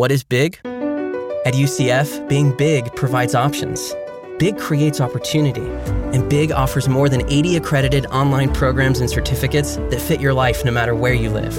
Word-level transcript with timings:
What 0.00 0.08
is 0.10 0.24
big? 0.24 0.58
At 0.64 1.52
UCF, 1.52 2.26
being 2.26 2.56
big 2.56 2.96
provides 2.96 3.34
options. 3.34 3.94
Big 4.38 4.56
creates 4.56 4.98
opportunity, 4.98 5.68
and 6.14 6.26
Big 6.30 6.52
offers 6.52 6.88
more 6.88 7.10
than 7.10 7.30
80 7.30 7.56
accredited 7.56 8.06
online 8.06 8.50
programs 8.54 9.00
and 9.00 9.10
certificates 9.10 9.76
that 9.76 10.00
fit 10.00 10.18
your 10.18 10.32
life 10.32 10.64
no 10.64 10.70
matter 10.70 10.94
where 10.94 11.12
you 11.12 11.28
live. 11.28 11.54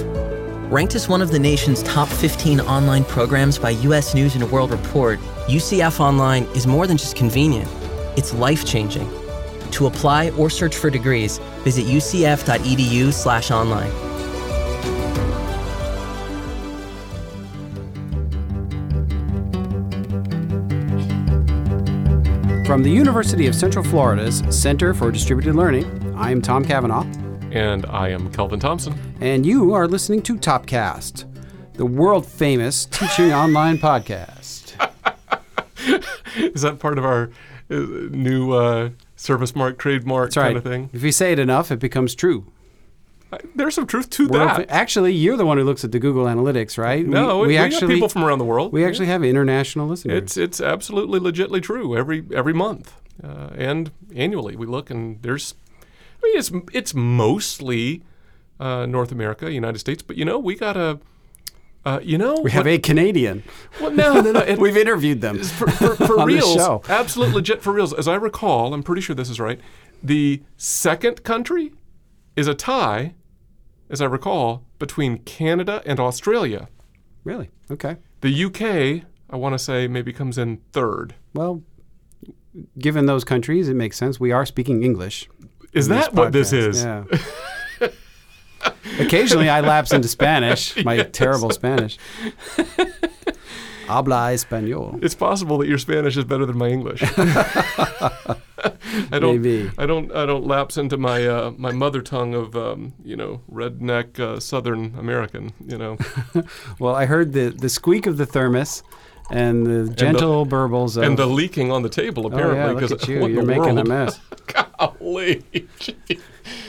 Ranked 0.72 0.96
as 0.96 1.08
one 1.08 1.22
of 1.22 1.30
the 1.30 1.38
nation's 1.38 1.84
top 1.84 2.08
15 2.08 2.62
online 2.62 3.04
programs 3.04 3.60
by 3.60 3.70
US 3.86 4.12
News 4.12 4.34
and 4.34 4.50
World 4.50 4.72
Report, 4.72 5.20
UCF 5.46 6.00
Online 6.00 6.42
is 6.56 6.66
more 6.66 6.88
than 6.88 6.96
just 6.96 7.14
convenient, 7.14 7.68
it's 8.16 8.34
life 8.34 8.66
changing. 8.66 9.08
To 9.70 9.86
apply 9.86 10.30
or 10.30 10.50
search 10.50 10.74
for 10.74 10.90
degrees, 10.90 11.38
visit 11.62 11.86
ucf.edu/online. 11.86 14.11
From 22.72 22.82
the 22.82 22.90
University 22.90 23.46
of 23.48 23.54
Central 23.54 23.84
Florida's 23.84 24.42
Center 24.48 24.94
for 24.94 25.10
Distributed 25.12 25.54
Learning, 25.54 26.14
I 26.16 26.30
am 26.30 26.40
Tom 26.40 26.64
Cavanaugh, 26.64 27.04
And 27.50 27.84
I 27.84 28.08
am 28.08 28.32
Kelvin 28.32 28.60
Thompson. 28.60 28.94
and 29.20 29.44
you 29.44 29.74
are 29.74 29.86
listening 29.86 30.22
to 30.22 30.38
Topcast, 30.38 31.26
the 31.74 31.84
world 31.84 32.24
famous 32.24 32.86
teaching 32.90 33.30
online 33.30 33.76
podcast. 33.76 34.72
Is 36.54 36.62
that 36.62 36.78
part 36.78 36.96
of 36.96 37.04
our 37.04 37.24
uh, 37.70 37.74
new 38.10 38.52
uh, 38.52 38.88
service 39.16 39.54
mark, 39.54 39.78
trademark 39.78 40.28
That's 40.30 40.38
right. 40.38 40.44
kind 40.44 40.56
of 40.56 40.64
thing? 40.64 40.88
If 40.94 41.02
you 41.02 41.12
say 41.12 41.32
it 41.32 41.38
enough, 41.38 41.70
it 41.70 41.78
becomes 41.78 42.14
true. 42.14 42.50
There's 43.54 43.74
some 43.74 43.86
truth 43.86 44.10
to 44.10 44.28
World 44.28 44.48
that. 44.48 44.70
actually, 44.70 45.12
you're 45.12 45.36
the 45.36 45.46
one 45.46 45.58
who 45.58 45.64
looks 45.64 45.84
at 45.84 45.92
the 45.92 45.98
Google 45.98 46.24
Analytics, 46.24 46.76
right? 46.78 47.06
no, 47.06 47.38
we, 47.38 47.48
we 47.48 47.54
got 47.54 47.70
people 47.80 48.08
from 48.08 48.24
around 48.24 48.38
the 48.38 48.44
world. 48.44 48.72
we 48.72 48.84
actually 48.84 49.06
have 49.06 49.24
international 49.24 49.86
listeners. 49.88 50.22
It's 50.22 50.36
it's 50.36 50.60
absolutely 50.60 51.18
legitly 51.20 51.62
true 51.62 51.96
every 51.96 52.24
every 52.34 52.52
month 52.52 52.94
uh, 53.22 53.50
and 53.56 53.90
annually 54.14 54.56
we 54.56 54.66
look 54.66 54.90
and 54.90 55.20
there's 55.22 55.54
I 56.22 56.26
mean 56.26 56.38
it's 56.38 56.50
it's 56.72 56.94
mostly 56.94 58.02
uh, 58.60 58.86
North 58.86 59.10
America, 59.10 59.50
United 59.50 59.78
States, 59.80 60.02
but 60.02 60.16
you 60.16 60.24
know 60.24 60.38
we 60.38 60.54
got 60.54 60.76
a 60.76 61.00
uh, 61.84 61.98
you 62.02 62.16
know 62.16 62.34
we 62.42 62.50
have 62.52 62.66
a 62.66 62.78
Canadian. 62.78 63.42
well, 63.80 63.90
no 63.90 64.20
no 64.20 64.32
no 64.32 64.40
it, 64.46 64.58
We've 64.58 64.76
interviewed 64.76 65.20
them. 65.20 65.42
for, 65.42 65.68
for, 65.70 65.96
for 65.96 66.24
reals, 66.24 66.54
show. 66.54 66.82
absolute 66.88 67.34
legit 67.34 67.60
for 67.62 67.72
reals. 67.72 67.92
As 67.92 68.06
I 68.06 68.14
recall, 68.14 68.72
I'm 68.72 68.82
pretty 68.84 69.02
sure 69.02 69.16
this 69.16 69.30
is 69.30 69.40
right. 69.40 69.60
The 70.02 70.42
second 70.56 71.24
country 71.24 71.72
is 72.36 72.46
a 72.46 72.54
tie, 72.54 73.14
as 73.92 74.00
I 74.00 74.06
recall, 74.06 74.64
between 74.78 75.18
Canada 75.18 75.82
and 75.84 76.00
Australia. 76.00 76.68
Really? 77.24 77.50
Okay. 77.70 77.98
The 78.22 78.44
UK, 78.44 79.04
I 79.30 79.36
want 79.36 79.52
to 79.52 79.58
say, 79.58 79.86
maybe 79.86 80.12
comes 80.12 80.38
in 80.38 80.56
third. 80.72 81.14
Well, 81.34 81.62
given 82.78 83.04
those 83.06 83.22
countries, 83.22 83.68
it 83.68 83.74
makes 83.74 83.98
sense. 83.98 84.18
We 84.18 84.32
are 84.32 84.46
speaking 84.46 84.82
English. 84.82 85.28
Is 85.74 85.88
that 85.88 86.14
what 86.14 86.32
this 86.32 86.52
is? 86.52 86.82
Yeah. 86.82 87.04
Occasionally, 88.98 89.48
I 89.48 89.60
lapse 89.60 89.92
into 89.92 90.08
Spanish. 90.08 90.76
My 90.84 91.02
terrible 91.02 91.50
Spanish. 91.50 91.98
Habla 93.86 94.32
español. 94.32 95.02
It's 95.02 95.14
possible 95.14 95.58
that 95.58 95.68
your 95.68 95.78
Spanish 95.78 96.16
is 96.16 96.24
better 96.24 96.46
than 96.46 96.56
my 96.58 96.68
English. 96.68 97.02
I 99.10 99.18
don't. 99.18 99.42
Maybe. 99.42 99.70
I 99.78 99.86
don't. 99.86 100.12
I 100.14 100.26
don't 100.26 100.46
lapse 100.46 100.76
into 100.76 100.96
my 100.96 101.26
uh, 101.26 101.52
my 101.56 101.72
mother 101.72 102.02
tongue 102.02 102.34
of 102.34 102.54
um, 102.56 102.94
you 103.04 103.16
know 103.16 103.40
redneck 103.50 104.18
uh, 104.20 104.38
Southern 104.40 104.94
American. 104.98 105.52
You 105.66 105.78
know. 105.78 105.98
Well, 106.78 106.94
I 106.94 107.06
heard 107.06 107.32
the, 107.32 107.50
the 107.50 107.68
squeak 107.68 108.06
of 108.06 108.16
the 108.16 108.26
thermos 108.26 108.82
and 109.30 109.66
the 109.66 109.92
gentle 109.94 110.46
burbles 110.46 110.96
of. 110.96 111.04
and 111.04 111.18
the 111.18 111.26
leaking 111.26 111.70
on 111.70 111.82
the 111.82 111.88
table 111.88 112.24
oh, 112.26 112.28
apparently. 112.28 112.74
because 112.74 112.90
'cause 112.90 113.02
at 113.02 113.08
you. 113.08 113.20
what 113.20 113.30
in 113.30 113.34
You're 113.36 113.44
the 113.44 113.58
making 113.60 113.78
a 113.78 113.84
mess. 113.84 114.20
Golly. 114.78 115.42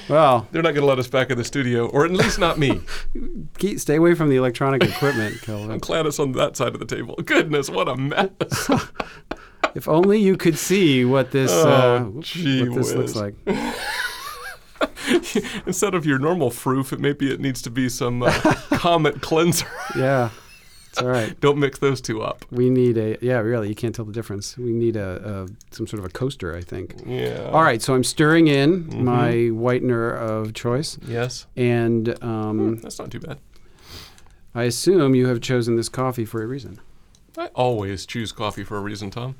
Well, 0.09 0.47
They're 0.51 0.61
not 0.61 0.73
going 0.73 0.81
to 0.83 0.87
let 0.87 0.99
us 0.99 1.07
back 1.07 1.31
in 1.31 1.37
the 1.37 1.43
studio, 1.43 1.87
or 1.87 2.05
at 2.05 2.11
least 2.11 2.39
not 2.39 2.57
me. 2.59 2.81
keep, 3.57 3.79
stay 3.79 3.95
away 3.95 4.13
from 4.15 4.29
the 4.29 4.35
electronic 4.35 4.83
equipment, 4.83 5.41
Kelvin. 5.41 5.71
I'm 5.71 5.79
glad 5.79 6.05
it's 6.05 6.19
on 6.19 6.33
that 6.33 6.57
side 6.57 6.73
of 6.73 6.79
the 6.79 6.85
table. 6.85 7.15
Goodness, 7.23 7.69
what 7.69 7.87
a 7.87 7.95
mess. 7.95 8.69
If 9.75 9.87
only 9.87 10.19
you 10.19 10.37
could 10.37 10.59
see 10.59 11.03
what 11.03 11.31
this, 11.31 11.49
Oh, 11.51 11.67
uh, 11.67 11.99
what 12.03 12.75
this 12.75 12.93
looks 12.93 13.15
like. 13.15 13.33
Instead 15.65 15.95
of 15.95 16.05
your 16.05 16.19
normal 16.19 16.51
froof, 16.51 16.93
it 16.93 16.99
maybe 16.99 17.33
it 17.33 17.39
needs 17.39 17.59
to 17.63 17.71
be 17.71 17.89
some 17.89 18.21
uh, 18.21 18.31
Comet 18.73 19.21
cleanser. 19.21 19.65
Yeah, 19.95 20.29
it's 20.93 21.01
all 21.01 21.07
right. 21.09 21.37
Don't 21.41 21.57
mix 21.57 21.79
those 21.79 21.99
two 22.01 22.21
up. 22.21 22.45
We 22.51 22.69
need 22.69 22.97
a 22.97 23.17
yeah, 23.21 23.39
really. 23.39 23.67
You 23.69 23.75
can't 23.75 23.93
tell 23.93 24.05
the 24.05 24.13
difference. 24.13 24.57
We 24.57 24.71
need 24.71 24.95
a, 24.95 25.45
a 25.45 25.47
some 25.75 25.87
sort 25.87 25.99
of 25.99 26.05
a 26.05 26.09
coaster, 26.09 26.55
I 26.55 26.61
think. 26.61 26.95
Yeah. 27.05 27.49
All 27.51 27.63
right, 27.63 27.81
so 27.81 27.93
I'm 27.95 28.03
stirring 28.03 28.47
in 28.47 28.83
Mm-hmm. 28.85 29.03
my 29.03 29.31
whitener 29.51 30.15
of 30.17 30.53
choice, 30.53 30.97
Yes. 31.07 31.47
and 31.55 32.15
um, 32.23 32.77
That's 32.77 32.99
not 32.99 33.11
too 33.11 33.19
bad. 33.19 33.39
I 34.55 34.63
assume 34.63 35.15
you 35.15 35.27
have 35.27 35.41
chosen 35.41 35.75
this 35.75 35.89
coffee 35.89 36.25
for 36.25 36.43
a 36.43 36.47
reason. 36.47 36.79
I 37.37 37.47
always 37.55 38.05
choose 38.05 38.31
coffee 38.31 38.63
for 38.63 38.77
a 38.77 38.81
reason, 38.81 39.09
Tom. 39.09 39.35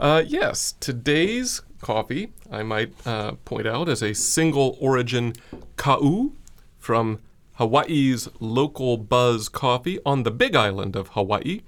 Uh, 0.00 0.24
yes, 0.26 0.74
today's 0.80 1.62
coffee, 1.80 2.32
I 2.50 2.64
might 2.64 2.92
uh, 3.06 3.32
point 3.44 3.68
out, 3.68 3.88
is 3.88 4.02
a 4.02 4.12
single 4.14 4.76
origin 4.80 5.34
ka'u 5.76 6.32
from 6.78 7.20
Hawaii's 7.60 8.26
local 8.40 8.96
buzz 8.96 9.50
coffee 9.50 9.98
on 10.06 10.22
the 10.22 10.30
big 10.30 10.56
island 10.56 10.96
of 10.96 11.08
Hawaii. 11.08 11.60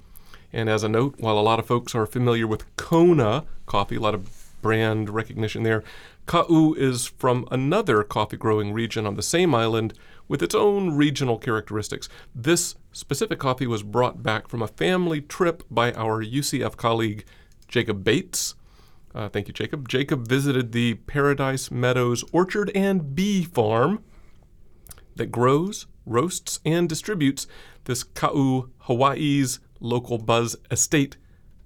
And 0.50 0.70
as 0.70 0.82
a 0.82 0.88
note, 0.88 1.16
while 1.18 1.38
a 1.38 1.40
lot 1.40 1.58
of 1.58 1.66
folks 1.66 1.94
are 1.94 2.06
familiar 2.06 2.46
with 2.46 2.64
Kona 2.76 3.44
coffee, 3.66 3.96
a 3.96 4.00
lot 4.00 4.14
of 4.14 4.54
brand 4.62 5.10
recognition 5.10 5.64
there, 5.64 5.84
Ka'u 6.24 6.72
is 6.76 7.04
from 7.04 7.46
another 7.50 8.04
coffee 8.04 8.38
growing 8.38 8.72
region 8.72 9.06
on 9.06 9.16
the 9.16 9.22
same 9.22 9.54
island 9.54 9.92
with 10.28 10.42
its 10.42 10.54
own 10.54 10.96
regional 10.96 11.36
characteristics. 11.36 12.08
This 12.34 12.74
specific 12.92 13.38
coffee 13.38 13.66
was 13.66 13.82
brought 13.82 14.22
back 14.22 14.48
from 14.48 14.62
a 14.62 14.68
family 14.68 15.20
trip 15.20 15.62
by 15.70 15.92
our 15.92 16.24
UCF 16.24 16.74
colleague 16.74 17.26
Jacob 17.68 18.02
Bates. 18.02 18.54
Uh, 19.14 19.28
thank 19.28 19.46
you, 19.46 19.52
Jacob. 19.52 19.90
Jacob 19.90 20.26
visited 20.26 20.72
the 20.72 20.94
Paradise 20.94 21.70
Meadows 21.70 22.24
Orchard 22.32 22.70
and 22.74 23.14
Bee 23.14 23.44
Farm 23.44 24.02
that 25.16 25.26
grows, 25.30 25.86
roasts, 26.06 26.60
and 26.64 26.88
distributes 26.88 27.46
this 27.84 28.02
Ka'u 28.04 28.70
Hawaii's 28.80 29.60
local 29.80 30.18
Buzz 30.18 30.56
Estate 30.70 31.16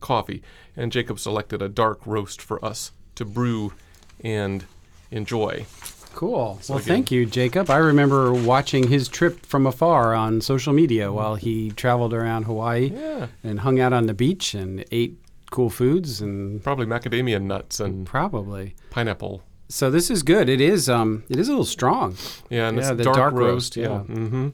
coffee. 0.00 0.42
And 0.76 0.92
Jacob 0.92 1.18
selected 1.18 1.62
a 1.62 1.68
dark 1.68 2.06
roast 2.06 2.40
for 2.40 2.62
us 2.64 2.92
to 3.14 3.24
brew 3.24 3.72
and 4.20 4.64
enjoy. 5.10 5.66
Cool. 6.14 6.58
well, 6.68 6.78
again- 6.78 6.88
thank 6.88 7.10
you, 7.10 7.26
Jacob. 7.26 7.68
I 7.68 7.76
remember 7.76 8.32
watching 8.32 8.88
his 8.88 9.06
trip 9.08 9.44
from 9.44 9.66
afar 9.66 10.14
on 10.14 10.40
social 10.40 10.72
media 10.72 11.06
mm-hmm. 11.06 11.14
while 11.14 11.34
he 11.34 11.70
traveled 11.72 12.14
around 12.14 12.44
Hawaii 12.44 12.90
Yeah. 12.94 13.26
and 13.44 13.60
hung 13.60 13.80
out 13.80 13.92
on 13.92 14.06
the 14.06 14.14
beach 14.14 14.54
and 14.54 14.82
ate 14.90 15.18
cool 15.50 15.68
foods 15.70 16.20
and 16.22 16.62
Probably 16.64 16.86
macadamia 16.86 17.40
nuts 17.42 17.80
and 17.80 18.06
probably. 18.06 18.74
pineapple. 18.90 19.42
So 19.68 19.90
this 19.90 20.10
is 20.10 20.22
good. 20.22 20.48
It 20.48 20.60
is 20.60 20.88
um 20.88 21.24
it 21.28 21.38
is 21.38 21.48
a 21.48 21.52
little 21.52 21.64
strong. 21.64 22.16
Yeah, 22.50 22.68
and 22.68 22.76
Yeah, 22.78 22.88
it's 22.90 22.96
the 22.96 23.04
dark, 23.04 23.16
dark 23.16 23.34
roast, 23.34 23.76
roast. 23.76 23.76
yeah. 23.76 23.98
hmm 24.00 24.48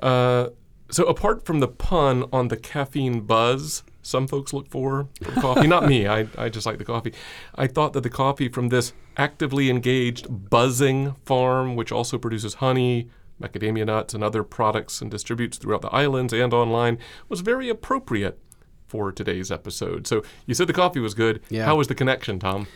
Uh, 0.00 0.48
so 0.90 1.04
apart 1.06 1.44
from 1.46 1.60
the 1.60 1.68
pun 1.68 2.24
on 2.32 2.48
the 2.48 2.56
caffeine 2.56 3.20
buzz, 3.20 3.82
some 4.02 4.26
folks 4.28 4.52
look 4.52 4.68
for 4.68 5.08
for 5.22 5.32
coffee. 5.40 5.66
Not 5.66 5.86
me. 5.88 6.06
I, 6.06 6.26
I 6.36 6.48
just 6.48 6.66
like 6.66 6.78
the 6.78 6.84
coffee. 6.84 7.14
I 7.54 7.66
thought 7.66 7.92
that 7.94 8.02
the 8.02 8.10
coffee 8.10 8.48
from 8.48 8.68
this 8.68 8.92
actively 9.16 9.70
engaged 9.70 10.26
buzzing 10.50 11.14
farm, 11.24 11.76
which 11.76 11.90
also 11.92 12.18
produces 12.18 12.54
honey, 12.54 13.08
macadamia 13.40 13.86
nuts, 13.86 14.12
and 14.14 14.22
other 14.22 14.42
products 14.44 15.00
and 15.00 15.10
distributes 15.10 15.56
throughout 15.56 15.82
the 15.82 15.88
islands 15.88 16.32
and 16.32 16.52
online, 16.52 16.98
was 17.28 17.40
very 17.40 17.68
appropriate 17.68 18.38
for 18.86 19.10
today's 19.12 19.50
episode. 19.50 20.06
So 20.06 20.22
you 20.46 20.54
said 20.54 20.66
the 20.66 20.72
coffee 20.74 21.00
was 21.00 21.14
good. 21.14 21.40
Yeah. 21.48 21.64
How 21.64 21.76
was 21.76 21.86
the 21.88 21.94
connection, 21.94 22.38
Tom? 22.38 22.66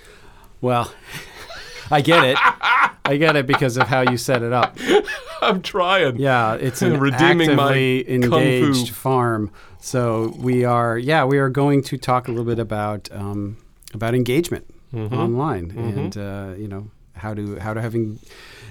Well, 0.62 0.90
I 1.90 2.00
get 2.00 2.24
it. 2.24 2.36
I 3.04 3.16
get 3.18 3.36
it 3.36 3.46
because 3.46 3.76
of 3.76 3.86
how 3.86 4.00
you 4.02 4.16
set 4.16 4.42
it 4.42 4.52
up. 4.52 4.76
I'm 5.42 5.62
trying. 5.62 6.16
Yeah, 6.18 6.54
it's 6.54 6.82
an 6.82 6.98
Redeeming 6.98 7.54
my 7.54 7.68
actively 7.72 8.04
kung 8.04 8.40
engaged 8.42 8.88
farm. 8.94 9.50
So 9.80 10.34
we 10.38 10.64
are, 10.64 10.98
yeah, 10.98 11.24
we 11.24 11.38
are 11.38 11.48
going 11.48 11.82
to 11.84 11.96
talk 11.98 12.26
a 12.26 12.30
little 12.32 12.44
bit 12.46 12.58
about 12.58 13.08
um, 13.12 13.56
about 13.94 14.14
engagement 14.14 14.66
Mm-hmm. 14.94 15.14
online, 15.14 15.72
and 15.76 16.16
uh, 16.16 16.54
you 16.56 16.68
know 16.68 16.90
how 17.16 17.34
to 17.34 17.56
how 17.58 17.74
to 17.74 17.82
have 17.82 17.94
en- 17.94 18.18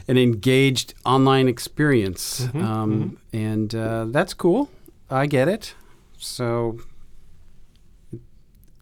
an 0.07 0.17
engaged 0.17 0.94
online 1.06 1.47
experience, 1.47 2.41
Mm-hmm. 2.47 2.63
um, 2.63 3.17
and 3.33 3.75
uh, 3.75 4.06
that's 4.06 4.33
cool. 4.33 4.69
I 5.09 5.27
get 5.27 5.47
it. 5.50 5.75
So 6.17 6.79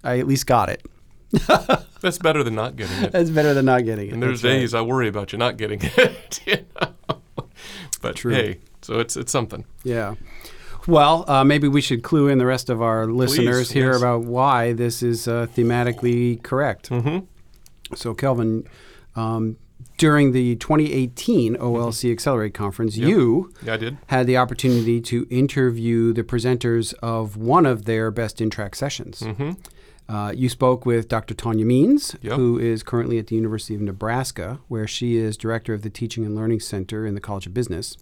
I 0.04 0.20
at 0.20 0.28
least 0.28 0.46
got 0.48 0.70
it. 0.70 0.86
That's 2.02 2.18
better 2.18 2.44
than 2.44 2.56
not 2.56 2.76
getting 2.76 3.04
it. 3.04 3.12
That's 3.12 3.30
better 3.30 3.54
than 3.54 3.66
not 3.66 3.86
getting 3.86 4.10
it. 4.10 4.14
And 4.14 4.22
there's 4.22 4.42
That's 4.42 4.54
right. 4.54 4.60
days 4.60 4.74
I 4.74 4.82
worry 4.82 5.08
about 5.08 5.32
you 5.32 5.38
not 5.40 5.58
getting 5.58 5.80
it. 5.84 6.42
you 6.46 6.58
know? 6.80 6.94
But 8.02 8.16
True. 8.18 8.34
hey, 8.34 8.60
so 8.82 9.00
it's 9.00 9.16
it's 9.16 9.32
something. 9.32 9.66
Yeah. 9.84 10.16
Well, 10.86 11.24
uh, 11.30 11.46
maybe 11.46 11.70
we 11.70 11.80
should 11.80 12.04
clue 12.04 12.28
in 12.28 12.38
the 12.40 12.46
rest 12.46 12.70
of 12.70 12.82
our 12.82 13.08
listeners 13.08 13.72
here 13.72 13.92
yes. 13.94 14.02
about 14.02 14.24
why 14.26 14.74
this 14.74 15.02
is 15.02 15.28
uh, 15.30 15.48
thematically 15.56 16.44
correct. 16.44 16.90
Mm-hmm. 16.90 17.26
So, 17.96 18.14
Kelvin, 18.14 18.68
um, 19.16 19.56
during 19.98 20.34
the 20.34 20.58
2018 20.58 21.56
OLC 21.56 22.12
Accelerate 22.12 22.54
Conference, 22.54 22.98
you 22.98 23.54
Yeah, 23.64 23.76
I 23.76 23.78
did. 23.78 23.98
had 24.08 24.28
the 24.28 24.36
opportunity 24.36 25.00
to 25.02 25.26
interview 25.30 26.12
the 26.12 26.24
presenters 26.24 26.94
of 27.02 27.38
one 27.38 27.66
of 27.66 27.86
their 27.86 28.12
best 28.12 28.42
in 28.42 28.50
track 28.50 28.76
sessions. 28.76 29.22
Mm-hmm. 29.22 29.52
Uh, 30.14 30.32
you 30.36 30.48
spoke 30.48 30.86
with 30.86 31.08
Dr. 31.08 31.34
Tanya 31.34 31.66
Means, 31.66 32.16
Yep. 32.22 32.34
who 32.36 32.60
is 32.60 32.84
currently 32.84 33.18
at 33.18 33.28
the 33.28 33.36
University 33.36 33.74
of 33.74 33.82
Nebraska, 33.82 34.60
where 34.68 34.86
she 34.86 35.18
is 35.18 35.36
director 35.38 35.74
of 35.74 35.82
the 35.82 35.90
Teaching 35.90 36.24
and 36.24 36.36
Learning 36.36 36.60
Center 36.60 37.08
in 37.08 37.16
the 37.16 37.22
College 37.22 37.48
of 37.48 37.54
Business, 37.56 37.98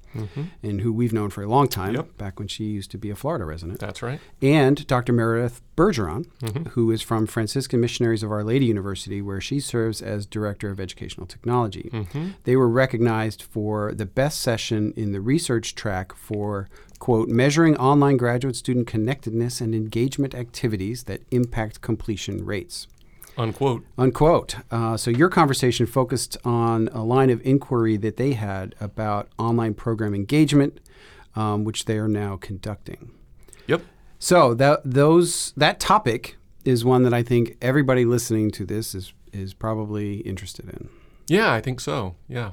and 0.61 0.81
who 0.81 0.91
we've 0.91 1.13
known 1.13 1.29
for 1.29 1.41
a 1.41 1.47
long 1.47 1.69
time, 1.69 1.95
Yep. 1.95 2.17
back 2.17 2.37
when 2.37 2.49
she 2.49 2.65
used 2.65 2.91
to 2.91 2.97
be 2.97 3.09
a 3.09 3.15
Florida 3.15 3.45
resident. 3.45 3.79
That's 3.79 4.01
right. 4.01 4.19
and 4.41 4.85
Dr. 4.87 5.13
Meredith 5.13 5.61
Bergeron, 5.77 6.25
Mm-hmm. 6.41 6.69
who 6.71 6.91
is 6.91 7.01
from 7.01 7.25
Franciscan 7.27 7.79
Missionaries 7.79 8.23
of 8.23 8.31
Our 8.31 8.43
Lady 8.43 8.65
University, 8.65 9.21
where 9.21 9.39
she 9.39 9.59
serves 9.61 10.01
as 10.01 10.25
Director 10.25 10.69
of 10.69 10.79
Educational 10.81 11.25
Technology. 11.27 11.89
Mm-hmm. 11.93 12.27
They 12.43 12.57
were 12.57 12.67
recognized 12.69 13.41
for 13.41 13.93
the 13.93 14.05
best 14.05 14.41
session 14.41 14.93
in 14.97 15.13
the 15.13 15.21
research 15.21 15.75
track 15.75 16.13
for, 16.13 16.67
quote, 17.01 17.27
measuring 17.27 17.75
online 17.77 18.15
graduate 18.15 18.55
student 18.55 18.85
connectedness 18.85 19.59
and 19.59 19.73
engagement 19.73 20.35
activities 20.35 21.05
that 21.05 21.19
impact 21.31 21.81
completion 21.81 22.45
rates. 22.45 22.87
Unquote. 23.35 23.83
Unquote. 23.97 24.57
Uh, 24.69 24.95
so 24.95 25.09
your 25.09 25.27
conversation 25.27 25.87
focused 25.87 26.37
on 26.45 26.89
a 26.89 27.03
line 27.03 27.31
of 27.31 27.41
inquiry 27.43 27.97
that 27.97 28.17
they 28.17 28.33
had 28.33 28.75
about 28.79 29.29
online 29.39 29.73
program 29.73 30.13
engagement, 30.13 30.79
um, 31.35 31.63
which 31.63 31.85
they 31.85 31.97
are 31.97 32.07
now 32.07 32.37
conducting. 32.37 33.11
Yep. 33.65 33.81
So 34.19 34.53
that 34.53 34.81
those 34.85 35.53
that 35.57 35.79
topic 35.79 36.37
is 36.65 36.85
one 36.85 37.01
that 37.01 37.15
I 37.15 37.23
think 37.23 37.57
everybody 37.63 38.05
listening 38.05 38.51
to 38.51 38.65
this 38.65 38.93
is 38.93 39.11
is 39.33 39.55
probably 39.55 40.17
interested 40.17 40.69
in. 40.69 40.89
Yeah, 41.27 41.51
I 41.51 41.61
think 41.61 41.79
so. 41.79 42.15
Yeah, 42.27 42.51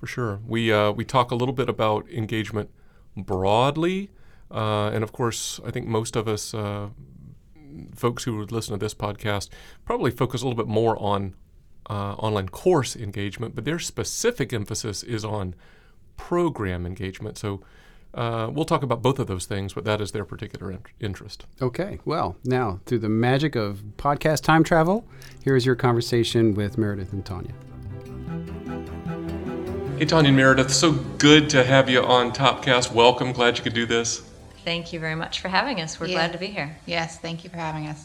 for 0.00 0.06
sure. 0.06 0.40
We 0.46 0.72
uh, 0.72 0.92
we 0.92 1.04
talk 1.04 1.30
a 1.30 1.34
little 1.34 1.54
bit 1.54 1.68
about 1.68 2.08
engagement 2.08 2.70
broadly, 3.16 4.10
uh, 4.50 4.90
and 4.92 5.02
of 5.02 5.12
course, 5.12 5.60
I 5.64 5.70
think 5.70 5.86
most 5.86 6.16
of 6.16 6.28
us, 6.28 6.54
uh, 6.54 6.88
folks 7.94 8.24
who 8.24 8.36
would 8.36 8.52
listen 8.52 8.72
to 8.72 8.78
this 8.78 8.94
podcast, 8.94 9.48
probably 9.84 10.10
focus 10.10 10.42
a 10.42 10.46
little 10.46 10.56
bit 10.56 10.68
more 10.68 11.00
on 11.02 11.34
uh, 11.90 12.14
online 12.14 12.48
course 12.48 12.96
engagement, 12.96 13.54
but 13.54 13.64
their 13.64 13.78
specific 13.78 14.52
emphasis 14.52 15.02
is 15.02 15.24
on 15.24 15.54
program 16.16 16.86
engagement. 16.86 17.38
So. 17.38 17.60
Uh, 18.12 18.48
we'll 18.48 18.64
talk 18.64 18.84
about 18.84 19.02
both 19.02 19.18
of 19.18 19.26
those 19.26 19.44
things, 19.44 19.72
but 19.72 19.84
that 19.84 20.00
is 20.00 20.12
their 20.12 20.24
particular 20.24 20.70
in- 20.70 20.78
interest. 21.00 21.46
Okay. 21.60 21.98
Well, 22.04 22.36
now 22.44 22.78
through 22.86 23.00
the 23.00 23.08
magic 23.08 23.56
of 23.56 23.82
podcast 23.96 24.42
time 24.42 24.62
travel, 24.62 25.04
here 25.42 25.56
is 25.56 25.66
your 25.66 25.74
conversation 25.74 26.54
with 26.54 26.78
Meredith 26.78 27.12
and 27.12 27.24
Tanya. 27.26 27.54
Hey, 29.96 30.06
Tanya 30.06 30.28
and 30.28 30.36
Meredith, 30.36 30.72
so 30.72 30.92
good 30.92 31.48
to 31.50 31.62
have 31.62 31.88
you 31.88 32.02
on 32.02 32.32
Topcast. 32.32 32.92
Welcome. 32.92 33.32
Glad 33.32 33.58
you 33.58 33.62
could 33.64 33.74
do 33.74 33.86
this. 33.86 34.22
Thank 34.64 34.92
you 34.92 34.98
very 34.98 35.14
much 35.14 35.40
for 35.40 35.48
having 35.48 35.80
us. 35.80 36.00
We're 36.00 36.06
Yeah. 36.08 36.14
glad 36.14 36.32
to 36.32 36.38
be 36.38 36.48
here. 36.48 36.76
Yes, 36.84 37.18
thank 37.18 37.44
you 37.44 37.50
for 37.50 37.58
having 37.58 37.86
us. 37.86 38.04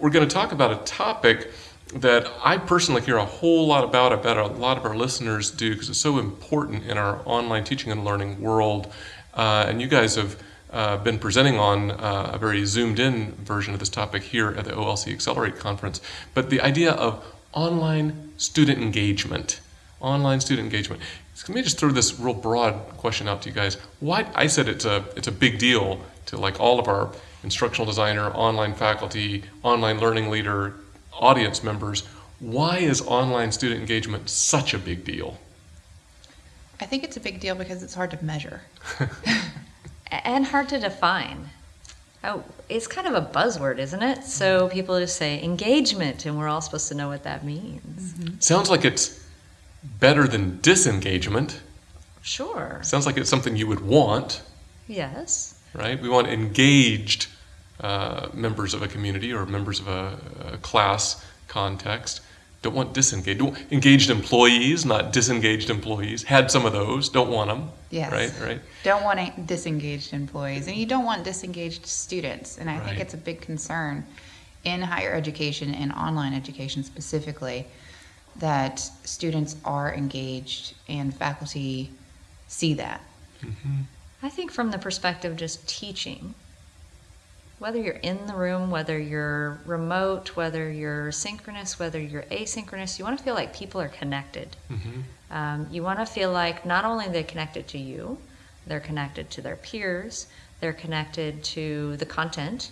We're 0.00 0.10
going 0.10 0.28
to 0.28 0.34
talk 0.34 0.50
about 0.50 0.72
a 0.72 0.84
topic 0.84 1.52
that 1.94 2.26
I 2.44 2.58
personally 2.58 3.02
hear 3.02 3.18
a 3.18 3.24
whole 3.24 3.66
lot 3.68 3.84
about. 3.84 4.12
I 4.12 4.16
bet 4.16 4.36
a 4.36 4.46
lot 4.46 4.76
of 4.78 4.84
our 4.84 4.96
listeners 4.96 5.50
do 5.50 5.72
because 5.72 5.88
it's 5.88 6.00
so 6.00 6.18
important 6.18 6.86
in 6.86 6.98
our 6.98 7.20
online 7.24 7.62
teaching 7.64 7.92
and 7.92 8.04
learning 8.04 8.40
world. 8.40 8.92
Uh, 9.34 9.66
and 9.68 9.80
you 9.80 9.86
guys 9.86 10.16
have 10.16 10.36
uh, 10.72 10.96
been 10.96 11.18
presenting 11.20 11.58
on 11.58 11.92
uh, 11.92 12.30
a 12.32 12.38
very 12.38 12.64
zoomed 12.64 12.98
in 12.98 13.32
version 13.36 13.72
of 13.74 13.78
this 13.78 13.90
topic 13.90 14.24
here 14.24 14.54
at 14.58 14.64
the 14.64 14.72
OLC 14.72 15.12
Accelerate 15.12 15.58
Conference. 15.58 16.00
But 16.34 16.50
the 16.50 16.60
idea 16.60 16.90
of 16.92 17.24
online 17.52 18.32
student 18.38 18.80
engagement. 18.80 19.60
Online 20.02 20.40
student 20.40 20.66
engagement. 20.66 21.00
So 21.34 21.46
let 21.48 21.56
me 21.56 21.62
just 21.62 21.78
throw 21.78 21.90
this 21.90 22.20
real 22.20 22.34
broad 22.34 22.74
question 22.98 23.28
out 23.28 23.40
to 23.42 23.48
you 23.48 23.54
guys. 23.54 23.76
Why 24.00 24.26
I 24.34 24.48
said 24.48 24.68
it's 24.68 24.84
a 24.84 25.04
it's 25.16 25.28
a 25.28 25.32
big 25.32 25.58
deal 25.58 26.00
to 26.26 26.36
like 26.36 26.60
all 26.60 26.78
of 26.78 26.88
our 26.88 27.10
instructional 27.42 27.86
designer, 27.86 28.30
online 28.32 28.74
faculty, 28.74 29.44
online 29.62 29.98
learning 29.98 30.28
leader, 30.28 30.74
audience 31.12 31.64
members. 31.64 32.06
Why 32.40 32.78
is 32.78 33.00
online 33.00 33.52
student 33.52 33.80
engagement 33.80 34.28
such 34.28 34.74
a 34.74 34.78
big 34.78 35.04
deal? 35.04 35.38
I 36.80 36.84
think 36.84 37.04
it's 37.04 37.16
a 37.16 37.20
big 37.20 37.38
deal 37.40 37.54
because 37.54 37.82
it's 37.82 37.94
hard 37.94 38.10
to 38.10 38.24
measure. 38.24 38.60
And 40.24 40.44
hard 40.44 40.68
to 40.68 40.78
define. 40.78 41.48
Oh, 42.22 42.44
it's 42.68 42.86
kind 42.86 43.06
of 43.06 43.14
a 43.14 43.26
buzzword, 43.26 43.78
isn't 43.78 44.02
it? 44.02 44.24
So 44.24 44.66
mm-hmm. 44.66 44.72
people 44.72 45.00
just 45.00 45.16
say 45.16 45.42
engagement, 45.42 46.26
and 46.26 46.38
we're 46.38 46.48
all 46.48 46.60
supposed 46.60 46.88
to 46.88 46.94
know 46.94 47.08
what 47.08 47.24
that 47.24 47.44
means. 47.44 48.14
Sounds 48.46 48.68
like 48.68 48.84
it's 48.84 49.21
better 49.82 50.26
than 50.28 50.60
disengagement. 50.60 51.60
Sure. 52.22 52.78
Sounds 52.82 53.06
like 53.06 53.16
it's 53.16 53.28
something 53.30 53.56
you 53.56 53.66
would 53.66 53.80
want, 53.80 54.42
Yes. 54.86 55.54
right? 55.74 56.00
We 56.00 56.08
want 56.08 56.28
engaged 56.28 57.26
uh, 57.80 58.28
members 58.32 58.74
of 58.74 58.82
a 58.82 58.88
community 58.88 59.32
or 59.32 59.44
members 59.46 59.80
of 59.80 59.88
a, 59.88 60.18
a 60.52 60.56
class 60.58 61.24
context. 61.48 62.20
Don't 62.62 62.74
want 62.76 62.94
disengaged. 62.94 63.40
Don't, 63.40 63.58
engaged 63.72 64.08
employees, 64.08 64.84
not 64.84 65.12
disengaged 65.12 65.68
employees. 65.68 66.22
Had 66.22 66.48
some 66.48 66.64
of 66.64 66.72
those. 66.72 67.08
Don't 67.08 67.28
want 67.28 67.48
them. 67.50 67.70
Yes. 67.90 68.12
Right. 68.12 68.32
Right. 68.40 68.60
Don't 68.84 69.02
want 69.02 69.48
disengaged 69.48 70.12
employees, 70.12 70.68
and 70.68 70.76
you 70.76 70.86
don't 70.86 71.04
want 71.04 71.24
disengaged 71.24 71.86
students. 71.86 72.58
And 72.58 72.70
I 72.70 72.78
Right. 72.78 72.84
think 72.90 73.00
it's 73.00 73.14
a 73.14 73.16
big 73.16 73.40
concern 73.40 74.06
in 74.62 74.80
higher 74.80 75.12
education 75.12 75.74
and 75.74 75.90
online 75.92 76.34
education 76.34 76.84
specifically 76.84 77.66
that 78.36 78.78
students 79.04 79.56
are 79.64 79.92
engaged 79.94 80.74
and 80.88 81.14
faculty 81.14 81.90
see 82.48 82.74
that. 82.74 83.00
I 84.22 84.28
think 84.28 84.50
from 84.52 84.70
the 84.70 84.78
perspective 84.78 85.32
of 85.32 85.38
just 85.38 85.66
teaching, 85.68 86.34
whether 87.58 87.78
you're 87.78 87.94
in 87.94 88.26
the 88.26 88.34
room, 88.34 88.70
whether 88.70 88.98
you're 88.98 89.60
remote, 89.66 90.36
whether 90.36 90.70
you're 90.70 91.12
synchronous, 91.12 91.78
whether 91.78 92.00
you're 92.00 92.22
asynchronous, 92.24 92.98
you 92.98 93.04
want 93.04 93.18
to 93.18 93.24
feel 93.24 93.34
like 93.34 93.54
people 93.54 93.80
are 93.80 93.88
connected. 93.88 94.56
Um, 95.30 95.66
you 95.70 95.82
want 95.82 95.98
to 95.98 96.06
feel 96.06 96.30
like 96.30 96.66
not 96.66 96.84
only 96.84 97.08
they're 97.08 97.22
connected 97.22 97.66
to 97.68 97.78
you, 97.78 98.18
they're 98.66 98.80
connected 98.80 99.30
to 99.30 99.40
their 99.40 99.56
peers, 99.56 100.26
they're 100.60 100.72
connected 100.72 101.42
to 101.44 101.96
the 101.96 102.06
content, 102.06 102.70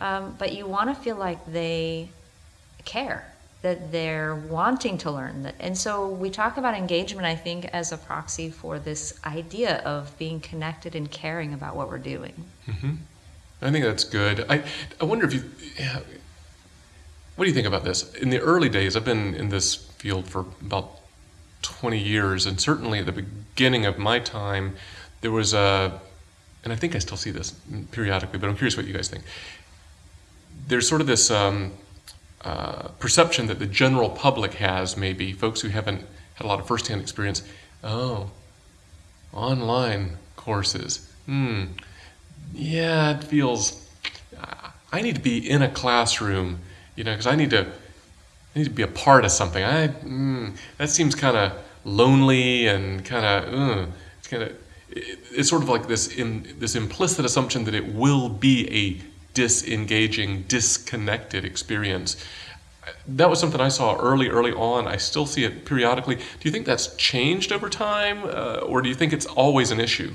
um, 0.00 0.34
but 0.38 0.52
you 0.52 0.66
want 0.66 0.88
to 0.94 1.00
feel 1.00 1.16
like 1.16 1.38
they 1.46 2.08
care, 2.84 3.32
that 3.62 3.90
they're 3.90 4.36
wanting 4.36 4.98
to 4.98 5.10
learn. 5.10 5.52
And 5.58 5.76
so 5.76 6.08
we 6.08 6.30
talk 6.30 6.56
about 6.56 6.74
engagement, 6.74 7.26
I 7.26 7.34
think, 7.34 7.64
as 7.66 7.90
a 7.90 7.96
proxy 7.96 8.50
for 8.50 8.78
this 8.78 9.18
idea 9.24 9.78
of 9.78 10.16
being 10.18 10.40
connected 10.40 10.94
and 10.94 11.10
caring 11.10 11.52
about 11.52 11.74
what 11.74 11.88
we're 11.88 11.98
doing. 11.98 12.44
I 13.60 13.70
think 13.72 13.84
that's 13.84 14.04
good. 14.04 14.46
I, 14.48 14.62
I 15.00 15.04
wonder 15.04 15.26
if 15.26 15.34
you, 15.34 15.42
what 17.34 17.44
do 17.44 17.48
you 17.48 17.54
think 17.54 17.66
about 17.66 17.82
this? 17.82 18.14
In 18.14 18.30
the 18.30 18.38
early 18.40 18.68
days, 18.68 18.96
I've 18.96 19.04
been 19.04 19.34
in 19.34 19.48
this 19.48 19.74
field 19.74 20.28
for 20.28 20.46
about 20.60 20.90
20 21.62 21.98
years, 21.98 22.46
and 22.46 22.60
certainly 22.60 23.00
at 23.00 23.06
the 23.06 23.12
beginning 23.12 23.86
of 23.86 23.98
my 23.98 24.20
time, 24.20 24.76
there 25.20 25.32
was 25.32 25.52
a, 25.52 26.00
and 26.62 26.72
I 26.72 26.76
think 26.76 26.94
I 26.94 26.98
still 27.00 27.16
see 27.16 27.32
this 27.32 27.50
periodically, 27.90 28.38
but 28.38 28.48
I'm 28.48 28.56
curious 28.56 28.76
what 28.76 28.86
you 28.86 28.92
guys 28.92 29.08
think. 29.08 29.24
There's 30.68 30.88
sort 30.88 31.00
of 31.00 31.08
this 31.08 31.30
um, 31.30 31.72
uh, 32.42 32.88
perception 32.98 33.46
that 33.46 33.58
the 33.58 33.66
general 33.66 34.10
public 34.10 34.54
has, 34.54 34.96
maybe 34.96 35.32
folks 35.32 35.60
who 35.60 35.68
haven't 35.68 36.04
had 36.34 36.44
a 36.44 36.46
lot 36.46 36.60
of 36.60 36.66
firsthand 36.66 37.00
experience. 37.00 37.42
Oh, 37.82 38.30
online 39.32 40.18
courses. 40.36 41.10
Hmm 41.26 41.66
yeah, 42.54 43.16
it 43.16 43.24
feels. 43.24 43.84
I 44.90 45.02
need 45.02 45.16
to 45.16 45.20
be 45.20 45.38
in 45.48 45.62
a 45.62 45.68
classroom, 45.68 46.60
you 46.96 47.04
know, 47.04 47.12
because 47.12 47.26
I 47.26 47.36
need 47.36 47.50
to. 47.50 47.66
I 48.54 48.58
need 48.58 48.64
to 48.64 48.70
be 48.70 48.82
a 48.82 48.88
part 48.88 49.24
of 49.24 49.30
something. 49.30 49.62
I 49.62 49.88
mm, 49.88 50.56
that 50.78 50.90
seems 50.90 51.14
kind 51.14 51.36
of 51.36 51.52
lonely 51.84 52.66
and 52.66 53.04
kind 53.04 53.24
of. 53.24 53.54
Uh, 53.54 53.86
it's 54.18 54.28
kind 54.28 54.42
of. 54.44 54.50
It, 54.90 55.18
it's 55.30 55.48
sort 55.48 55.62
of 55.62 55.68
like 55.68 55.86
this 55.86 56.08
in 56.16 56.56
this 56.58 56.74
implicit 56.74 57.24
assumption 57.24 57.64
that 57.64 57.74
it 57.74 57.94
will 57.94 58.28
be 58.28 58.68
a 58.70 59.07
disengaging, 59.38 60.42
disconnected 60.48 61.44
experience. 61.44 62.16
That 63.06 63.30
was 63.30 63.38
something 63.38 63.60
I 63.60 63.68
saw 63.68 63.96
early, 63.96 64.28
early 64.28 64.50
on. 64.50 64.88
I 64.88 64.96
still 64.96 65.26
see 65.26 65.44
it 65.44 65.64
periodically. 65.64 66.16
Do 66.16 66.42
you 66.42 66.50
think 66.50 66.66
that's 66.66 66.96
changed 66.96 67.52
over 67.52 67.68
time, 67.68 68.24
uh, 68.24 68.66
or 68.66 68.82
do 68.82 68.88
you 68.88 68.96
think 68.96 69.12
it's 69.12 69.26
always 69.26 69.70
an 69.70 69.78
issue? 69.78 70.12